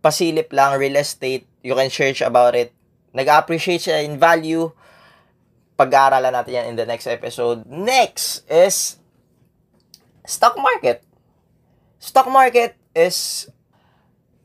pasilip 0.00 0.48
lang 0.56 0.80
real 0.80 0.96
estate, 0.96 1.44
you 1.60 1.76
can 1.76 1.92
search 1.92 2.24
about 2.24 2.56
it. 2.56 2.72
Nag-appreciate 3.12 3.84
siya 3.84 4.00
in 4.00 4.16
value. 4.16 4.72
Pag-aaralan 5.76 6.32
natin 6.32 6.52
yan 6.56 6.66
in 6.72 6.76
the 6.80 6.88
next 6.88 7.04
episode. 7.04 7.68
Next 7.68 8.48
is 8.48 8.96
stock 10.24 10.56
market. 10.56 11.04
Stock 12.00 12.32
market 12.32 12.80
is 12.96 13.48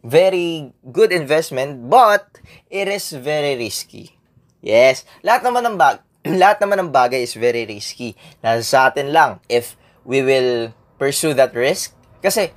very 0.04 0.74
good 0.92 1.14
investment 1.14 1.88
but 1.88 2.42
it 2.68 2.90
is 2.90 3.16
very 3.16 3.56
risky. 3.56 4.21
Yes, 4.62 5.04
lahat 5.26 5.42
naman 5.42 5.66
ng 5.66 5.78
bag 5.78 6.06
lahat 6.42 6.62
naman 6.62 6.86
ng 6.86 6.92
bagay 6.94 7.26
is 7.26 7.34
very 7.34 7.66
risky. 7.66 8.14
Nasa 8.46 8.62
sa 8.62 8.80
atin 8.94 9.10
lang 9.10 9.42
if 9.50 9.74
we 10.06 10.22
will 10.22 10.70
pursue 11.02 11.34
that 11.34 11.58
risk 11.58 11.98
kasi 12.22 12.54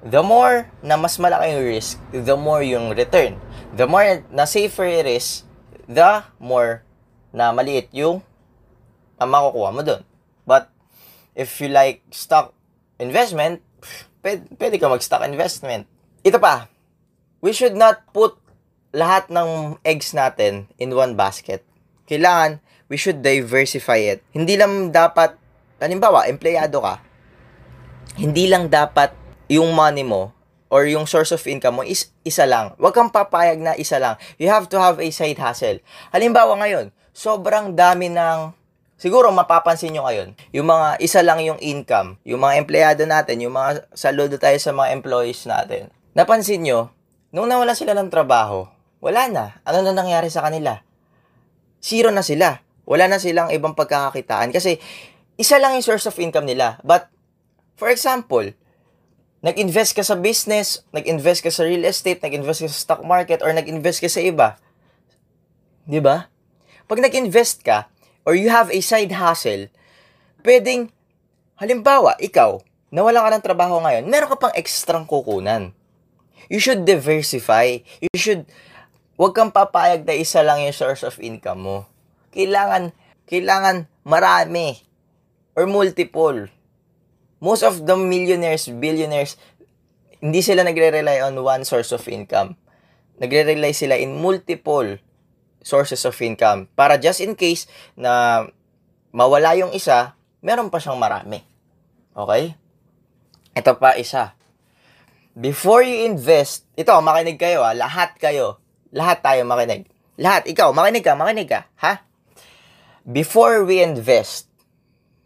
the 0.00 0.24
more 0.24 0.72
na 0.80 0.96
mas 0.96 1.20
malaki 1.20 1.52
yung 1.52 1.68
risk, 1.68 2.00
the 2.12 2.36
more 2.36 2.64
yung 2.64 2.96
return. 2.96 3.36
The 3.76 3.84
more 3.84 4.24
na 4.32 4.48
safer 4.48 4.88
it 4.88 5.04
is, 5.04 5.44
the 5.84 6.24
more 6.40 6.80
na 7.28 7.52
maliit 7.52 7.92
yung 7.92 8.24
ang 9.20 9.28
makukuha 9.28 9.70
mo 9.72 9.82
doon. 9.84 10.02
But 10.48 10.72
if 11.36 11.60
you 11.60 11.68
like 11.68 12.04
stock 12.12 12.56
investment, 12.96 13.60
pwede, 14.24 14.48
pwede 14.56 14.76
ka 14.80 14.88
mag-stock 14.88 15.24
investment. 15.28 15.88
Ito 16.24 16.40
pa, 16.40 16.72
we 17.44 17.52
should 17.52 17.76
not 17.76 18.08
put 18.16 18.36
lahat 18.94 19.26
ng 19.26 19.82
eggs 19.82 20.14
natin 20.14 20.70
in 20.78 20.94
one 20.94 21.18
basket. 21.18 21.66
Kailangan, 22.06 22.62
we 22.86 22.94
should 22.94 23.20
diversify 23.26 23.98
it. 23.98 24.22
Hindi 24.30 24.54
lang 24.54 24.94
dapat, 24.94 25.34
halimbawa, 25.82 26.30
empleyado 26.30 26.78
ka, 26.78 27.02
hindi 28.14 28.46
lang 28.46 28.70
dapat 28.70 29.10
yung 29.50 29.74
money 29.74 30.06
mo 30.06 30.30
or 30.70 30.86
yung 30.86 31.10
source 31.10 31.34
of 31.34 31.42
income 31.50 31.82
mo 31.82 31.84
is 31.84 32.14
isa 32.22 32.46
lang. 32.46 32.72
Huwag 32.78 32.94
kang 32.94 33.10
papayag 33.10 33.58
na 33.58 33.74
isa 33.74 33.98
lang. 33.98 34.14
You 34.38 34.46
have 34.50 34.70
to 34.70 34.78
have 34.78 35.02
a 35.02 35.08
side 35.10 35.42
hustle. 35.42 35.82
Halimbawa 36.14 36.54
ngayon, 36.62 36.94
sobrang 37.10 37.74
dami 37.74 38.10
ng 38.10 38.54
siguro 38.98 39.30
mapapansin 39.34 39.94
nyo 39.94 40.06
ngayon, 40.06 40.34
yung 40.54 40.66
mga 40.70 40.98
isa 41.02 41.20
lang 41.22 41.42
yung 41.42 41.58
income, 41.58 42.18
yung 42.22 42.42
mga 42.42 42.54
empleyado 42.62 43.02
natin, 43.06 43.42
yung 43.42 43.54
mga 43.54 43.86
saludo 43.94 44.38
tayo 44.38 44.56
sa 44.58 44.70
mga 44.70 44.94
employees 44.94 45.46
natin. 45.46 45.90
Napansin 46.14 46.62
nyo, 46.62 46.94
nung 47.34 47.50
nawala 47.50 47.74
sila 47.74 47.94
ng 47.94 48.10
trabaho, 48.10 48.73
wala 49.04 49.28
na. 49.28 49.44
Ano 49.68 49.84
na 49.84 49.92
nangyari 49.92 50.32
sa 50.32 50.40
kanila? 50.40 50.80
Zero 51.84 52.08
na 52.08 52.24
sila. 52.24 52.64
Wala 52.88 53.04
na 53.04 53.20
silang 53.20 53.52
ibang 53.52 53.76
pagkakakitaan 53.76 54.48
kasi 54.48 54.80
isa 55.36 55.60
lang 55.60 55.76
yung 55.76 55.84
source 55.84 56.08
of 56.08 56.16
income 56.16 56.48
nila. 56.48 56.80
But, 56.80 57.12
for 57.76 57.92
example, 57.92 58.56
nag-invest 59.44 59.92
ka 59.92 60.00
sa 60.00 60.16
business, 60.16 60.88
nag-invest 60.96 61.44
ka 61.44 61.52
sa 61.52 61.68
real 61.68 61.84
estate, 61.84 62.24
nag-invest 62.24 62.64
ka 62.64 62.68
sa 62.72 62.80
stock 62.80 63.02
market, 63.04 63.44
or 63.44 63.52
nag-invest 63.52 64.00
ka 64.00 64.08
sa 64.08 64.24
iba. 64.24 64.56
Di 65.84 66.00
ba? 66.00 66.32
Pag 66.88 67.04
nag-invest 67.04 67.60
ka, 67.60 67.92
or 68.24 68.32
you 68.32 68.48
have 68.48 68.72
a 68.72 68.80
side 68.80 69.12
hustle, 69.12 69.68
pwedeng, 70.40 70.88
halimbawa, 71.60 72.16
ikaw, 72.16 72.56
nawala 72.88 73.28
ka 73.28 73.28
ng 73.36 73.44
trabaho 73.44 73.84
ngayon, 73.84 74.08
meron 74.08 74.32
ka 74.32 74.48
pang 74.48 74.56
ekstrang 74.56 75.04
kukunan. 75.04 75.76
You 76.48 76.60
should 76.60 76.88
diversify. 76.88 77.80
You 78.00 78.16
should, 78.16 78.48
wag 79.24 79.32
kang 79.32 79.56
papayag 79.56 80.04
na 80.04 80.12
isa 80.12 80.44
lang 80.44 80.60
yung 80.60 80.76
source 80.76 81.00
of 81.00 81.16
income 81.16 81.64
mo. 81.64 81.78
Kailangan, 82.36 82.92
kailangan 83.24 83.88
marami 84.04 84.84
or 85.56 85.64
multiple. 85.64 86.52
Most 87.40 87.64
of 87.64 87.88
the 87.88 87.96
millionaires, 87.96 88.68
billionaires, 88.68 89.40
hindi 90.20 90.44
sila 90.44 90.60
nagre-rely 90.60 91.24
on 91.24 91.40
one 91.40 91.64
source 91.64 91.88
of 91.96 92.04
income. 92.04 92.60
Nagre-rely 93.16 93.72
sila 93.72 93.96
in 93.96 94.20
multiple 94.20 95.00
sources 95.64 96.04
of 96.04 96.20
income. 96.20 96.68
Para 96.76 97.00
just 97.00 97.24
in 97.24 97.32
case 97.32 97.64
na 97.96 98.44
mawala 99.08 99.56
yung 99.56 99.72
isa, 99.72 100.20
meron 100.44 100.68
pa 100.68 100.84
siyang 100.84 101.00
marami. 101.00 101.40
Okay? 102.12 102.52
Ito 103.56 103.72
pa 103.80 103.96
isa. 103.96 104.36
Before 105.32 105.80
you 105.80 106.04
invest, 106.04 106.68
ito, 106.76 106.92
makinig 107.00 107.40
kayo 107.40 107.64
ha, 107.64 107.72
lahat 107.72 108.20
kayo. 108.20 108.63
Lahat 108.94 109.18
tayo 109.18 109.42
makinig. 109.42 109.90
Lahat, 110.14 110.46
ikaw, 110.46 110.70
makinig 110.70 111.02
ka, 111.02 111.18
makinig 111.18 111.50
ka, 111.50 111.66
ha? 111.82 112.06
Before 113.02 113.66
we 113.66 113.82
invest, 113.82 114.46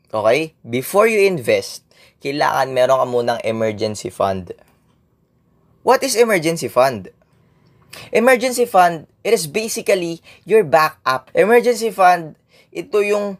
okay? 0.09 0.57
Before 0.65 1.05
you 1.05 1.21
invest, 1.29 1.85
kailangan 2.25 2.73
meron 2.73 2.97
ka 2.97 3.07
munang 3.07 3.41
emergency 3.45 4.09
fund. 4.09 4.57
What 5.85 6.01
is 6.01 6.17
emergency 6.17 6.73
fund? 6.73 7.13
Emergency 8.09 8.65
fund, 8.65 9.05
it 9.21 9.37
is 9.37 9.45
basically 9.45 10.25
your 10.49 10.65
backup. 10.65 11.29
Emergency 11.37 11.93
fund, 11.93 12.41
ito 12.73 13.05
yung 13.05 13.37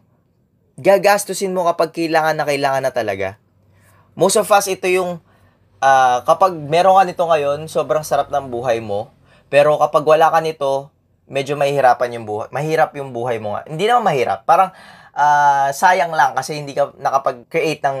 gagastusin 0.77 1.51
mo 1.51 1.65
kapag 1.65 1.91
kailangan 1.91 2.37
na 2.37 2.45
kailangan 2.45 2.85
na 2.85 2.93
talaga. 2.93 3.41
Most 4.13 4.37
of 4.37 4.45
us, 4.53 4.69
ito 4.69 4.85
yung 4.85 5.19
uh, 5.81 6.17
kapag 6.23 6.53
meron 6.55 6.95
ka 6.95 7.03
nito 7.03 7.23
ngayon, 7.25 7.65
sobrang 7.65 8.05
sarap 8.05 8.29
ng 8.29 8.47
buhay 8.47 8.79
mo. 8.79 9.11
Pero 9.49 9.81
kapag 9.81 10.05
wala 10.05 10.29
ka 10.29 10.39
nito, 10.39 10.93
medyo 11.29 11.57
mahihirapan 11.57 12.17
yung 12.17 12.25
buhay. 12.25 12.47
Mahirap 12.49 12.93
yung 12.97 13.13
buhay 13.13 13.37
mo 13.37 13.57
nga. 13.57 13.65
Hindi 13.69 13.85
naman 13.85 14.09
mahirap. 14.09 14.45
Parang 14.45 14.73
uh, 15.13 15.69
sayang 15.73 16.13
lang 16.13 16.33
kasi 16.33 16.57
hindi 16.57 16.73
ka 16.73 16.93
nakapag-create 16.97 17.81
ng 17.85 17.97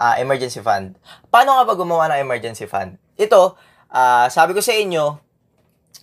uh, 0.00 0.14
emergency 0.16 0.64
fund. 0.64 0.96
Paano 1.28 1.60
nga 1.60 1.64
ba 1.68 1.74
gumawa 1.76 2.08
ng 2.12 2.20
emergency 2.24 2.64
fund? 2.64 2.96
Ito, 3.20 3.56
uh, 3.92 4.26
sabi 4.32 4.56
ko 4.56 4.64
sa 4.64 4.72
inyo, 4.72 5.20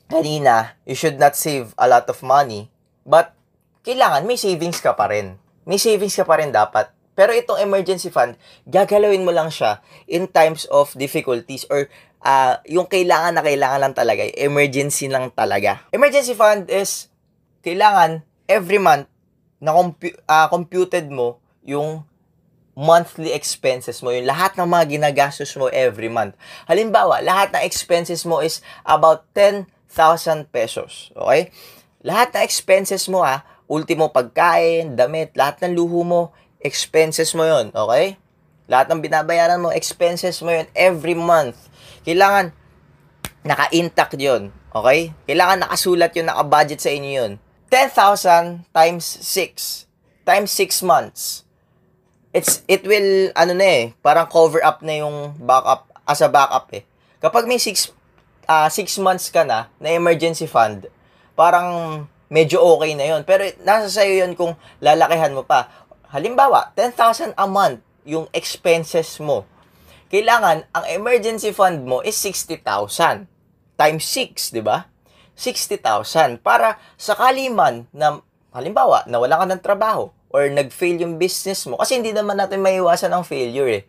kanina, 0.07 0.77
you 0.85 0.93
should 0.93 1.17
not 1.17 1.33
save 1.33 1.73
a 1.81 1.89
lot 1.89 2.05
of 2.05 2.21
money, 2.21 2.69
but 3.03 3.33
kailangan 3.81 4.29
may 4.29 4.37
savings 4.37 4.79
ka 4.79 4.93
pa 4.93 5.09
rin. 5.09 5.35
May 5.67 5.81
savings 5.81 6.15
ka 6.15 6.23
pa 6.23 6.39
rin 6.39 6.53
dapat. 6.53 6.93
Pero 7.17 7.33
itong 7.33 7.57
emergency 7.57 8.13
fund, 8.13 8.37
gagalawin 8.69 9.25
mo 9.25 9.33
lang 9.33 9.49
siya 9.49 9.81
in 10.05 10.29
times 10.29 10.69
of 10.69 10.93
difficulties 10.93 11.65
or 11.73 11.89
uh, 12.27 12.59
yung 12.67 12.91
kailangan 12.91 13.31
na 13.31 13.43
kailangan 13.43 13.79
lang 13.79 13.95
talaga, 13.95 14.27
emergency 14.35 15.07
lang 15.07 15.31
talaga. 15.31 15.87
Emergency 15.95 16.35
fund 16.35 16.67
is 16.67 17.07
kailangan 17.63 18.27
every 18.51 18.77
month 18.83 19.07
na 19.63 19.71
compu- 19.71 20.19
uh, 20.27 20.51
computed 20.51 21.07
mo 21.07 21.39
yung 21.63 22.03
monthly 22.75 23.31
expenses 23.31 24.03
mo, 24.03 24.11
yung 24.11 24.27
lahat 24.27 24.59
ng 24.59 24.67
mga 24.67 24.99
ginagastos 24.99 25.55
mo 25.55 25.71
every 25.71 26.11
month. 26.11 26.35
Halimbawa, 26.69 27.23
lahat 27.23 27.55
ng 27.55 27.63
expenses 27.63 28.21
mo 28.27 28.43
is 28.43 28.59
about 28.85 29.25
10 29.33 29.65
1,000 29.97 30.51
pesos. 30.51 31.09
Okay? 31.15 31.49
Lahat 32.03 32.29
ng 32.35 32.43
expenses 32.43 33.07
mo 33.07 33.23
ha, 33.23 33.47
ultimo 33.65 34.11
pagkain, 34.11 34.93
damit, 34.93 35.33
lahat 35.33 35.63
ng 35.65 35.73
luho 35.73 36.03
mo, 36.03 36.21
expenses 36.61 37.31
mo 37.33 37.47
yon 37.47 37.71
Okay? 37.71 38.19
Lahat 38.67 38.91
ng 38.91 38.99
binabayaran 38.99 39.63
mo, 39.63 39.71
expenses 39.71 40.43
mo 40.43 40.51
yon 40.51 40.67
every 40.75 41.15
month. 41.15 41.66
Kailangan 42.07 42.55
naka-intact 43.43 44.15
yon 44.15 44.55
Okay? 44.71 45.11
Kailangan 45.27 45.67
nakasulat 45.67 46.15
yun, 46.15 46.31
naka-budget 46.31 46.79
sa 46.79 46.91
inyo 46.95 47.11
yun. 47.11 47.31
10,000 47.67 48.63
times 48.71 49.03
6 49.03 49.83
times 50.23 50.49
6 50.55 50.87
months. 50.87 51.43
It's, 52.31 52.63
it 52.71 52.87
will, 52.87 53.35
ano 53.35 53.51
na 53.51 53.67
eh, 53.67 53.83
parang 53.99 54.31
cover 54.31 54.63
up 54.63 54.79
na 54.79 55.03
yung 55.03 55.35
backup, 55.35 55.91
as 56.07 56.23
a 56.23 56.31
backup 56.31 56.71
eh. 56.71 56.87
Kapag 57.19 57.43
may 57.43 57.59
6 57.59 57.97
uh, 58.47 58.67
six 58.71 58.95
months 58.97 59.29
ka 59.29 59.43
na 59.43 59.67
na 59.77 59.93
emergency 59.93 60.47
fund, 60.47 60.87
parang 61.35 62.03
medyo 62.31 62.63
okay 62.63 62.95
na 62.95 63.05
yon 63.05 63.21
Pero 63.27 63.43
nasa 63.67 63.91
sa'yo 63.91 64.23
yon 64.23 64.33
kung 64.33 64.55
lalakihan 64.79 65.35
mo 65.35 65.43
pa. 65.43 65.69
Halimbawa, 66.07 66.71
10,000 66.73 67.35
a 67.35 67.45
month 67.45 67.83
yung 68.07 68.31
expenses 68.31 69.19
mo. 69.19 69.43
Kailangan, 70.07 70.63
ang 70.71 70.85
emergency 70.87 71.51
fund 71.51 71.83
mo 71.83 71.99
is 71.99 72.15
60,000 72.15 73.27
times 73.75 74.03
6, 74.07 74.55
di 74.55 74.63
ba? 74.63 74.87
60,000 75.35 76.41
para 76.41 76.79
sakali 76.97 77.51
man 77.51 77.85
na 77.93 78.23
halimbawa, 78.55 79.05
nawala 79.05 79.37
ka 79.37 79.45
ng 79.51 79.61
trabaho 79.61 80.09
or 80.31 80.47
nag-fail 80.49 80.97
yung 80.97 81.21
business 81.21 81.67
mo 81.69 81.77
kasi 81.77 81.99
hindi 81.99 82.15
naman 82.15 82.39
natin 82.39 82.63
maiwasan 82.63 83.11
ang 83.13 83.27
failure 83.27 83.69
eh. 83.69 83.83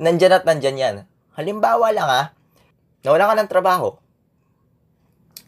Nandyan 0.00 0.42
at 0.42 0.44
nandyan 0.48 0.76
yan. 0.80 0.94
Halimbawa 1.38 1.94
lang 1.94 2.08
ah, 2.10 2.26
wala 3.04 3.30
ka 3.30 3.34
ng 3.38 3.50
trabaho, 3.52 3.88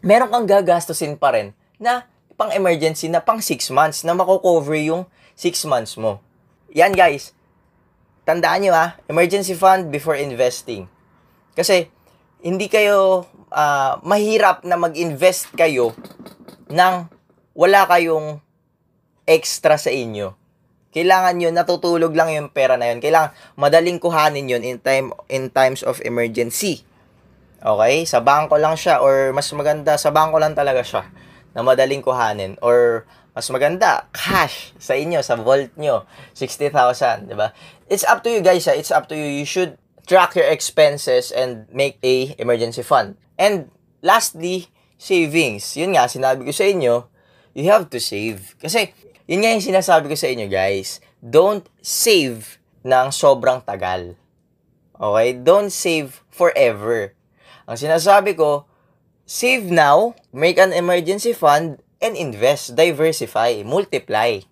meron 0.04 0.28
kang 0.30 0.46
gagastusin 0.46 1.16
pa 1.16 1.32
rin 1.32 1.56
na 1.80 2.04
pang 2.36 2.52
emergency 2.52 3.08
na 3.08 3.24
pang 3.24 3.40
6 3.40 3.72
months 3.72 4.04
na 4.04 4.12
mako-cover 4.12 4.76
yung 4.76 5.08
6 5.36 5.66
months 5.68 5.96
mo. 5.96 6.20
Yan 6.72 6.92
guys. 6.92 7.35
Tandaan 8.26 8.66
nyo 8.66 8.74
ha, 8.74 8.98
emergency 9.06 9.54
fund 9.54 9.88
before 9.88 10.18
investing. 10.18 10.90
Kasi, 11.54 11.86
hindi 12.42 12.66
kayo, 12.66 13.24
uh, 13.54 14.02
mahirap 14.02 14.66
na 14.66 14.74
mag-invest 14.74 15.54
kayo 15.54 15.94
nang 16.66 17.06
wala 17.54 17.86
kayong 17.86 18.42
extra 19.24 19.78
sa 19.78 19.88
inyo. 19.88 20.34
Kailangan 20.90 21.38
yun, 21.38 21.54
natutulog 21.54 22.12
lang 22.12 22.34
yung 22.34 22.48
pera 22.50 22.74
na 22.74 22.90
yun. 22.90 22.98
Kailangan 22.98 23.30
madaling 23.54 24.00
kuhanin 24.00 24.50
yun 24.50 24.62
in, 24.66 24.76
time, 24.82 25.14
in 25.30 25.48
times 25.48 25.86
of 25.86 26.02
emergency. 26.02 26.82
Okay? 27.62 28.04
Sa 28.08 28.20
bangko 28.24 28.56
lang 28.58 28.74
siya 28.74 29.00
or 29.00 29.30
mas 29.32 29.48
maganda, 29.54 29.94
sa 30.00 30.10
bangko 30.10 30.40
lang 30.40 30.58
talaga 30.58 30.82
siya 30.82 31.04
na 31.56 31.64
madaling 31.64 32.04
kuhanin 32.04 32.56
or 32.60 33.08
mas 33.36 33.52
maganda, 33.52 34.08
cash 34.16 34.72
sa 34.80 34.96
inyo, 34.96 35.20
sa 35.20 35.36
vault 35.36 35.68
nyo, 35.76 36.08
60,000, 36.32 37.28
di 37.28 37.36
ba? 37.36 37.52
It's 37.92 38.00
up 38.08 38.24
to 38.24 38.32
you 38.32 38.40
guys, 38.40 38.64
ha? 38.64 38.72
it's 38.72 38.88
up 38.88 39.12
to 39.12 39.14
you. 39.14 39.28
You 39.28 39.44
should 39.44 39.76
track 40.08 40.40
your 40.40 40.48
expenses 40.48 41.28
and 41.28 41.68
make 41.68 42.00
a 42.00 42.32
emergency 42.40 42.80
fund. 42.80 43.20
And 43.36 43.68
lastly, 44.00 44.72
savings. 44.96 45.76
Yun 45.76 45.92
nga, 45.92 46.08
sinabi 46.08 46.48
ko 46.48 46.52
sa 46.56 46.64
inyo, 46.64 47.12
you 47.52 47.68
have 47.68 47.92
to 47.92 48.00
save. 48.00 48.56
Kasi 48.56 48.96
yun 49.28 49.44
nga 49.44 49.52
yung 49.52 49.68
sinasabi 49.68 50.08
ko 50.08 50.16
sa 50.16 50.32
inyo, 50.32 50.48
guys. 50.48 51.04
Don't 51.20 51.68
save 51.84 52.56
ng 52.88 53.12
sobrang 53.12 53.60
tagal. 53.60 54.16
Okay? 54.96 55.28
Don't 55.36 55.68
save 55.68 56.24
forever. 56.32 57.12
Ang 57.68 57.76
sinasabi 57.76 58.32
ko, 58.32 58.64
save 59.28 59.68
now, 59.68 60.16
make 60.32 60.56
an 60.56 60.72
emergency 60.72 61.36
fund, 61.36 61.84
and 62.02 62.14
invest, 62.14 62.76
diversify, 62.76 63.62
multiply. 63.64 64.42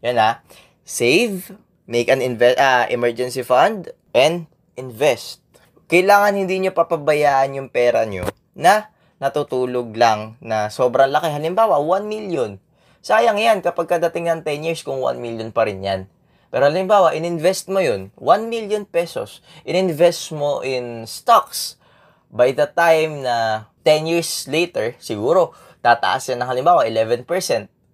Yan 0.00 0.16
ha. 0.16 0.42
Save, 0.86 1.54
make 1.86 2.10
an 2.10 2.22
inve- 2.22 2.58
uh, 2.58 2.90
emergency 2.90 3.46
fund, 3.46 3.94
and 4.10 4.50
invest. 4.74 5.42
Kailangan 5.90 6.38
hindi 6.38 6.62
nyo 6.62 6.72
papabayaan 6.74 7.58
yung 7.58 7.68
pera 7.70 8.06
nyo 8.06 8.26
na 8.54 8.90
natutulog 9.18 9.94
lang 9.94 10.38
na 10.38 10.70
sobrang 10.70 11.10
laki. 11.10 11.30
Halimbawa, 11.30 11.78
1 11.82 12.06
million 12.06 12.58
Sayang 13.00 13.40
yan 13.40 13.64
kapag 13.64 13.96
kadating 13.96 14.28
ng 14.28 14.44
10 14.44 14.60
years 14.60 14.84
kung 14.84 15.00
1 15.00 15.24
million 15.24 15.48
pa 15.48 15.64
rin 15.64 15.80
yan. 15.80 16.04
Pero 16.52 16.68
halimbawa, 16.68 17.16
in-invest 17.16 17.72
mo 17.72 17.80
yun, 17.80 18.12
1 18.20 18.52
million 18.52 18.84
pesos, 18.84 19.40
in-invest 19.64 20.36
mo 20.36 20.60
in 20.60 21.08
stocks. 21.08 21.80
By 22.28 22.52
the 22.52 22.68
time 22.68 23.24
na 23.24 23.70
10 23.88 24.04
years 24.04 24.44
later, 24.52 24.92
siguro, 25.00 25.56
tataas 25.80 26.28
yan 26.28 26.40
ng 26.40 26.48
halimbawa 26.48 26.84
11% 26.84 27.24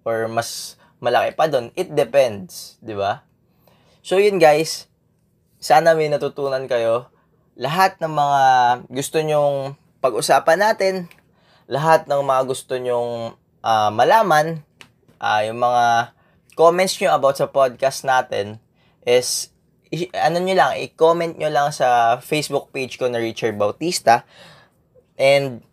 or 0.07 0.27
mas 0.31 0.79
malaki 1.03 1.35
pa 1.35 1.47
doon. 1.51 1.71
It 1.75 1.91
depends, 1.93 2.79
di 2.79 2.95
ba? 2.95 3.27
So 4.03 4.19
yun 4.19 4.39
guys, 4.39 4.87
sana 5.59 5.97
may 5.97 6.07
natutunan 6.07 6.63
kayo. 6.69 7.11
Lahat 7.57 7.97
ng 7.99 8.13
mga 8.13 8.43
gusto 8.87 9.17
nyong 9.19 9.75
pag-usapan 9.99 10.61
natin, 10.61 11.11
lahat 11.67 12.07
ng 12.07 12.21
mga 12.23 12.41
gusto 12.47 12.79
nyong 12.79 13.35
uh, 13.65 13.89
malaman, 13.91 14.63
uh, 15.19 15.41
yung 15.43 15.59
mga 15.59 16.15
comments 16.55 16.95
nyo 16.97 17.11
about 17.13 17.35
sa 17.35 17.51
podcast 17.51 18.07
natin 18.07 18.61
is 19.03 19.51
i- 19.91 20.11
ano 20.15 20.39
nyo 20.39 20.55
lang, 20.55 20.71
i-comment 20.79 21.35
nyo 21.35 21.51
lang 21.51 21.69
sa 21.75 22.17
Facebook 22.23 22.71
page 22.71 22.95
ko 22.95 23.11
na 23.11 23.19
Richard 23.19 23.59
Bautista 23.59 24.23
and 25.19 25.66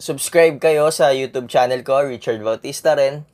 subscribe 0.00 0.56
kayo 0.56 0.88
sa 0.88 1.12
YouTube 1.12 1.52
channel 1.52 1.84
ko, 1.84 2.00
Richard 2.00 2.40
Bautista 2.40 2.96
rin. 2.96 3.28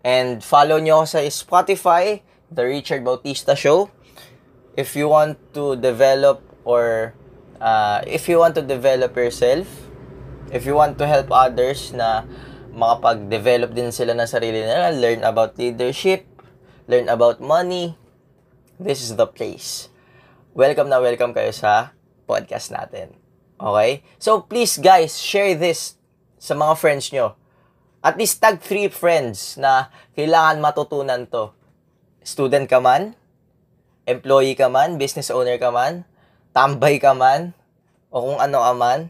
And 0.00 0.40
follow 0.40 0.80
nyo 0.80 1.04
ako 1.04 1.06
sa 1.12 1.20
Spotify, 1.28 2.24
The 2.48 2.64
Richard 2.64 3.04
Bautista 3.04 3.52
Show. 3.52 3.92
If 4.80 4.96
you 4.96 5.12
want 5.12 5.36
to 5.52 5.76
develop 5.76 6.40
or 6.64 7.12
uh, 7.60 8.00
if 8.08 8.32
you 8.32 8.40
want 8.40 8.56
to 8.56 8.64
develop 8.64 9.12
yourself, 9.12 9.68
if 10.48 10.64
you 10.64 10.72
want 10.72 10.96
to 10.96 11.04
help 11.04 11.28
others 11.28 11.92
na 11.92 12.24
makapag-develop 12.72 13.76
din 13.76 13.92
sila 13.92 14.16
ng 14.16 14.24
sarili 14.24 14.64
nila, 14.64 14.96
learn 14.96 15.20
about 15.20 15.60
leadership, 15.60 16.24
learn 16.88 17.12
about 17.12 17.44
money, 17.44 17.92
this 18.80 19.04
is 19.04 19.20
the 19.20 19.28
place. 19.28 19.92
Welcome 20.56 20.88
na 20.88 20.96
welcome 20.96 21.36
kayo 21.36 21.52
sa 21.52 21.92
podcast 22.24 22.72
natin. 22.72 23.19
Okay? 23.60 24.00
So, 24.16 24.40
please 24.40 24.80
guys, 24.80 25.20
share 25.20 25.52
this 25.52 26.00
sa 26.40 26.56
mga 26.56 26.74
friends 26.80 27.12
nyo. 27.12 27.36
At 28.00 28.16
least 28.16 28.40
tag 28.40 28.64
three 28.64 28.88
friends 28.88 29.60
na 29.60 29.92
kailangan 30.16 30.64
matutunan 30.64 31.28
to. 31.28 31.52
Student 32.24 32.64
ka 32.64 32.80
man, 32.80 33.12
employee 34.08 34.56
ka 34.56 34.72
man, 34.72 34.96
business 34.96 35.28
owner 35.28 35.60
ka 35.60 35.68
man, 35.68 36.08
tambay 36.56 36.96
ka 36.96 37.12
man, 37.12 37.52
o 38.08 38.24
kung 38.24 38.40
ano 38.40 38.64
ka 38.64 38.72
man, 38.72 39.00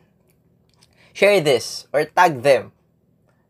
share 1.15 1.39
this 1.39 1.87
or 1.95 2.03
tag 2.03 2.43
them 2.43 2.75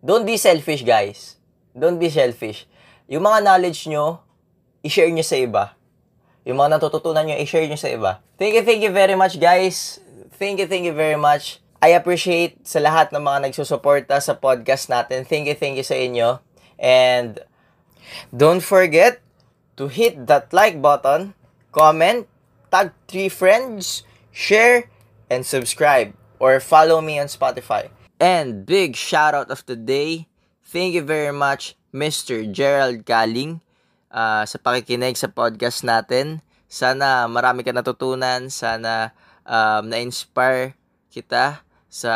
Don't 0.00 0.24
be 0.24 0.40
selfish, 0.40 0.80
guys. 0.80 1.36
Don't 1.76 2.00
be 2.00 2.08
selfish. 2.08 2.64
Yung 3.04 3.20
mga 3.20 3.44
knowledge 3.44 3.84
nyo, 3.84 4.24
i-share 4.80 5.12
nyo 5.12 5.20
sa 5.20 5.36
iba. 5.36 5.76
Yung 6.48 6.56
mga 6.56 6.80
natututunan 6.80 7.20
nyo, 7.28 7.36
i-share 7.36 7.68
nyo 7.68 7.76
sa 7.76 7.92
iba. 7.92 8.24
Thank 8.40 8.56
you, 8.56 8.64
thank 8.64 8.80
you 8.80 8.88
very 8.88 9.12
much, 9.12 9.36
guys. 9.36 10.00
Thank 10.40 10.56
you, 10.56 10.64
thank 10.64 10.88
you 10.88 10.96
very 10.96 11.20
much. 11.20 11.60
I 11.84 11.92
appreciate 11.92 12.64
sa 12.64 12.80
lahat 12.80 13.12
ng 13.12 13.20
mga 13.20 13.52
nagsusuporta 13.52 14.16
sa 14.24 14.40
podcast 14.40 14.88
natin. 14.88 15.28
Thank 15.28 15.52
you, 15.52 15.52
thank 15.52 15.76
you 15.76 15.84
sa 15.84 16.00
inyo. 16.00 16.40
And 16.80 17.44
don't 18.32 18.64
forget 18.64 19.20
to 19.76 19.92
hit 19.92 20.32
that 20.32 20.48
like 20.56 20.80
button, 20.80 21.36
comment, 21.76 22.24
tag 22.72 22.96
three 23.04 23.28
friends, 23.28 24.08
share, 24.32 24.88
and 25.28 25.44
subscribe. 25.44 26.16
Or 26.40 26.56
follow 26.56 27.04
me 27.04 27.20
on 27.20 27.28
Spotify. 27.28 27.92
And 28.16 28.64
big 28.64 28.96
shout 28.96 29.36
out 29.36 29.52
of 29.52 29.68
the 29.68 29.76
day. 29.76 30.24
Thank 30.64 30.96
you 30.96 31.04
very 31.04 31.36
much, 31.36 31.76
Mr. 31.92 32.48
Gerald 32.48 33.04
Galing, 33.04 33.60
uh, 34.08 34.48
sa 34.48 34.56
pakikinig 34.56 35.20
sa 35.20 35.28
podcast 35.28 35.84
natin. 35.84 36.40
Sana 36.64 37.28
marami 37.28 37.60
ka 37.60 37.76
natutunan. 37.76 38.48
Sana 38.48 39.12
um, 39.50 39.82
na-inspire 39.90 40.78
kita 41.10 41.66
sa 41.90 42.12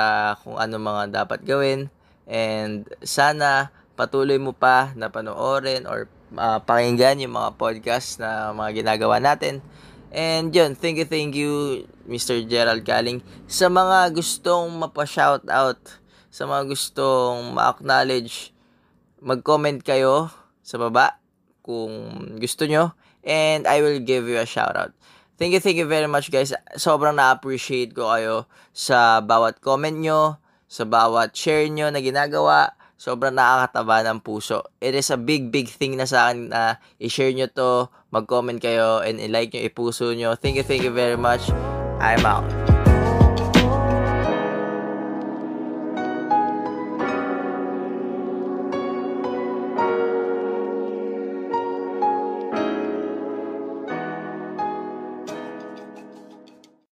kung 0.47 0.55
ano 0.55 0.79
mga 0.79 1.11
dapat 1.11 1.43
gawin. 1.43 1.91
And 2.31 2.87
sana 3.03 3.75
patuloy 3.99 4.39
mo 4.39 4.55
pa 4.55 4.95
na 4.95 5.11
panoorin 5.11 5.91
or 5.91 6.07
uh, 6.39 6.63
pakinggan 6.63 7.19
yung 7.19 7.35
mga 7.35 7.59
podcast 7.59 8.23
na 8.23 8.55
mga 8.55 8.87
ginagawa 8.87 9.19
natin. 9.19 9.59
And 10.15 10.55
yun, 10.55 10.79
thank 10.79 11.03
you, 11.03 11.07
thank 11.11 11.35
you, 11.35 11.85
Mr. 12.07 12.47
Gerald 12.47 12.87
Galing. 12.87 13.19
Sa 13.51 13.67
mga 13.67 14.15
gustong 14.15 14.71
mapa-shoutout, 14.79 15.83
sa 16.31 16.43
mga 16.47 16.71
gustong 16.71 17.51
ma-acknowledge, 17.51 18.55
mag-comment 19.19 19.83
kayo 19.83 20.31
sa 20.63 20.79
baba 20.79 21.19
kung 21.67 22.15
gusto 22.39 22.63
nyo. 22.71 22.95
And 23.27 23.67
I 23.67 23.83
will 23.83 23.99
give 24.07 24.31
you 24.31 24.39
a 24.39 24.47
shoutout. 24.47 24.95
Thank 25.35 25.51
you, 25.51 25.61
thank 25.61 25.79
you 25.79 25.91
very 25.91 26.07
much 26.07 26.31
guys. 26.31 26.55
Sobrang 26.79 27.19
na-appreciate 27.19 27.91
ko 27.91 28.07
kayo 28.07 28.47
sa 28.71 29.19
bawat 29.19 29.59
comment 29.59 29.99
nyo, 29.99 30.39
sa 30.71 30.87
bawat 30.87 31.35
share 31.35 31.67
nyo 31.67 31.91
na 31.91 31.99
ginagawa. 31.99 32.79
Sobrang 32.95 33.35
nakakataba 33.35 34.07
ng 34.07 34.23
puso. 34.23 34.63
It 34.79 34.95
is 34.95 35.11
a 35.11 35.19
big, 35.19 35.51
big 35.51 35.67
thing 35.69 35.99
na 35.99 36.07
sa 36.07 36.31
akin 36.31 36.55
na 36.55 36.79
i-share 37.03 37.35
nyo 37.35 37.51
to, 37.51 37.91
mag-comment 38.15 38.63
kayo, 38.63 39.03
and 39.03 39.19
i-like 39.19 39.53
nyo, 39.53 39.67
i-puso 39.67 40.15
nyo. 40.15 40.39
Thank 40.39 40.57
you, 40.57 40.65
thank 40.65 40.87
you 40.87 40.95
very 40.95 41.19
much. 41.19 41.51
I'm 41.99 42.23
out. 42.23 42.74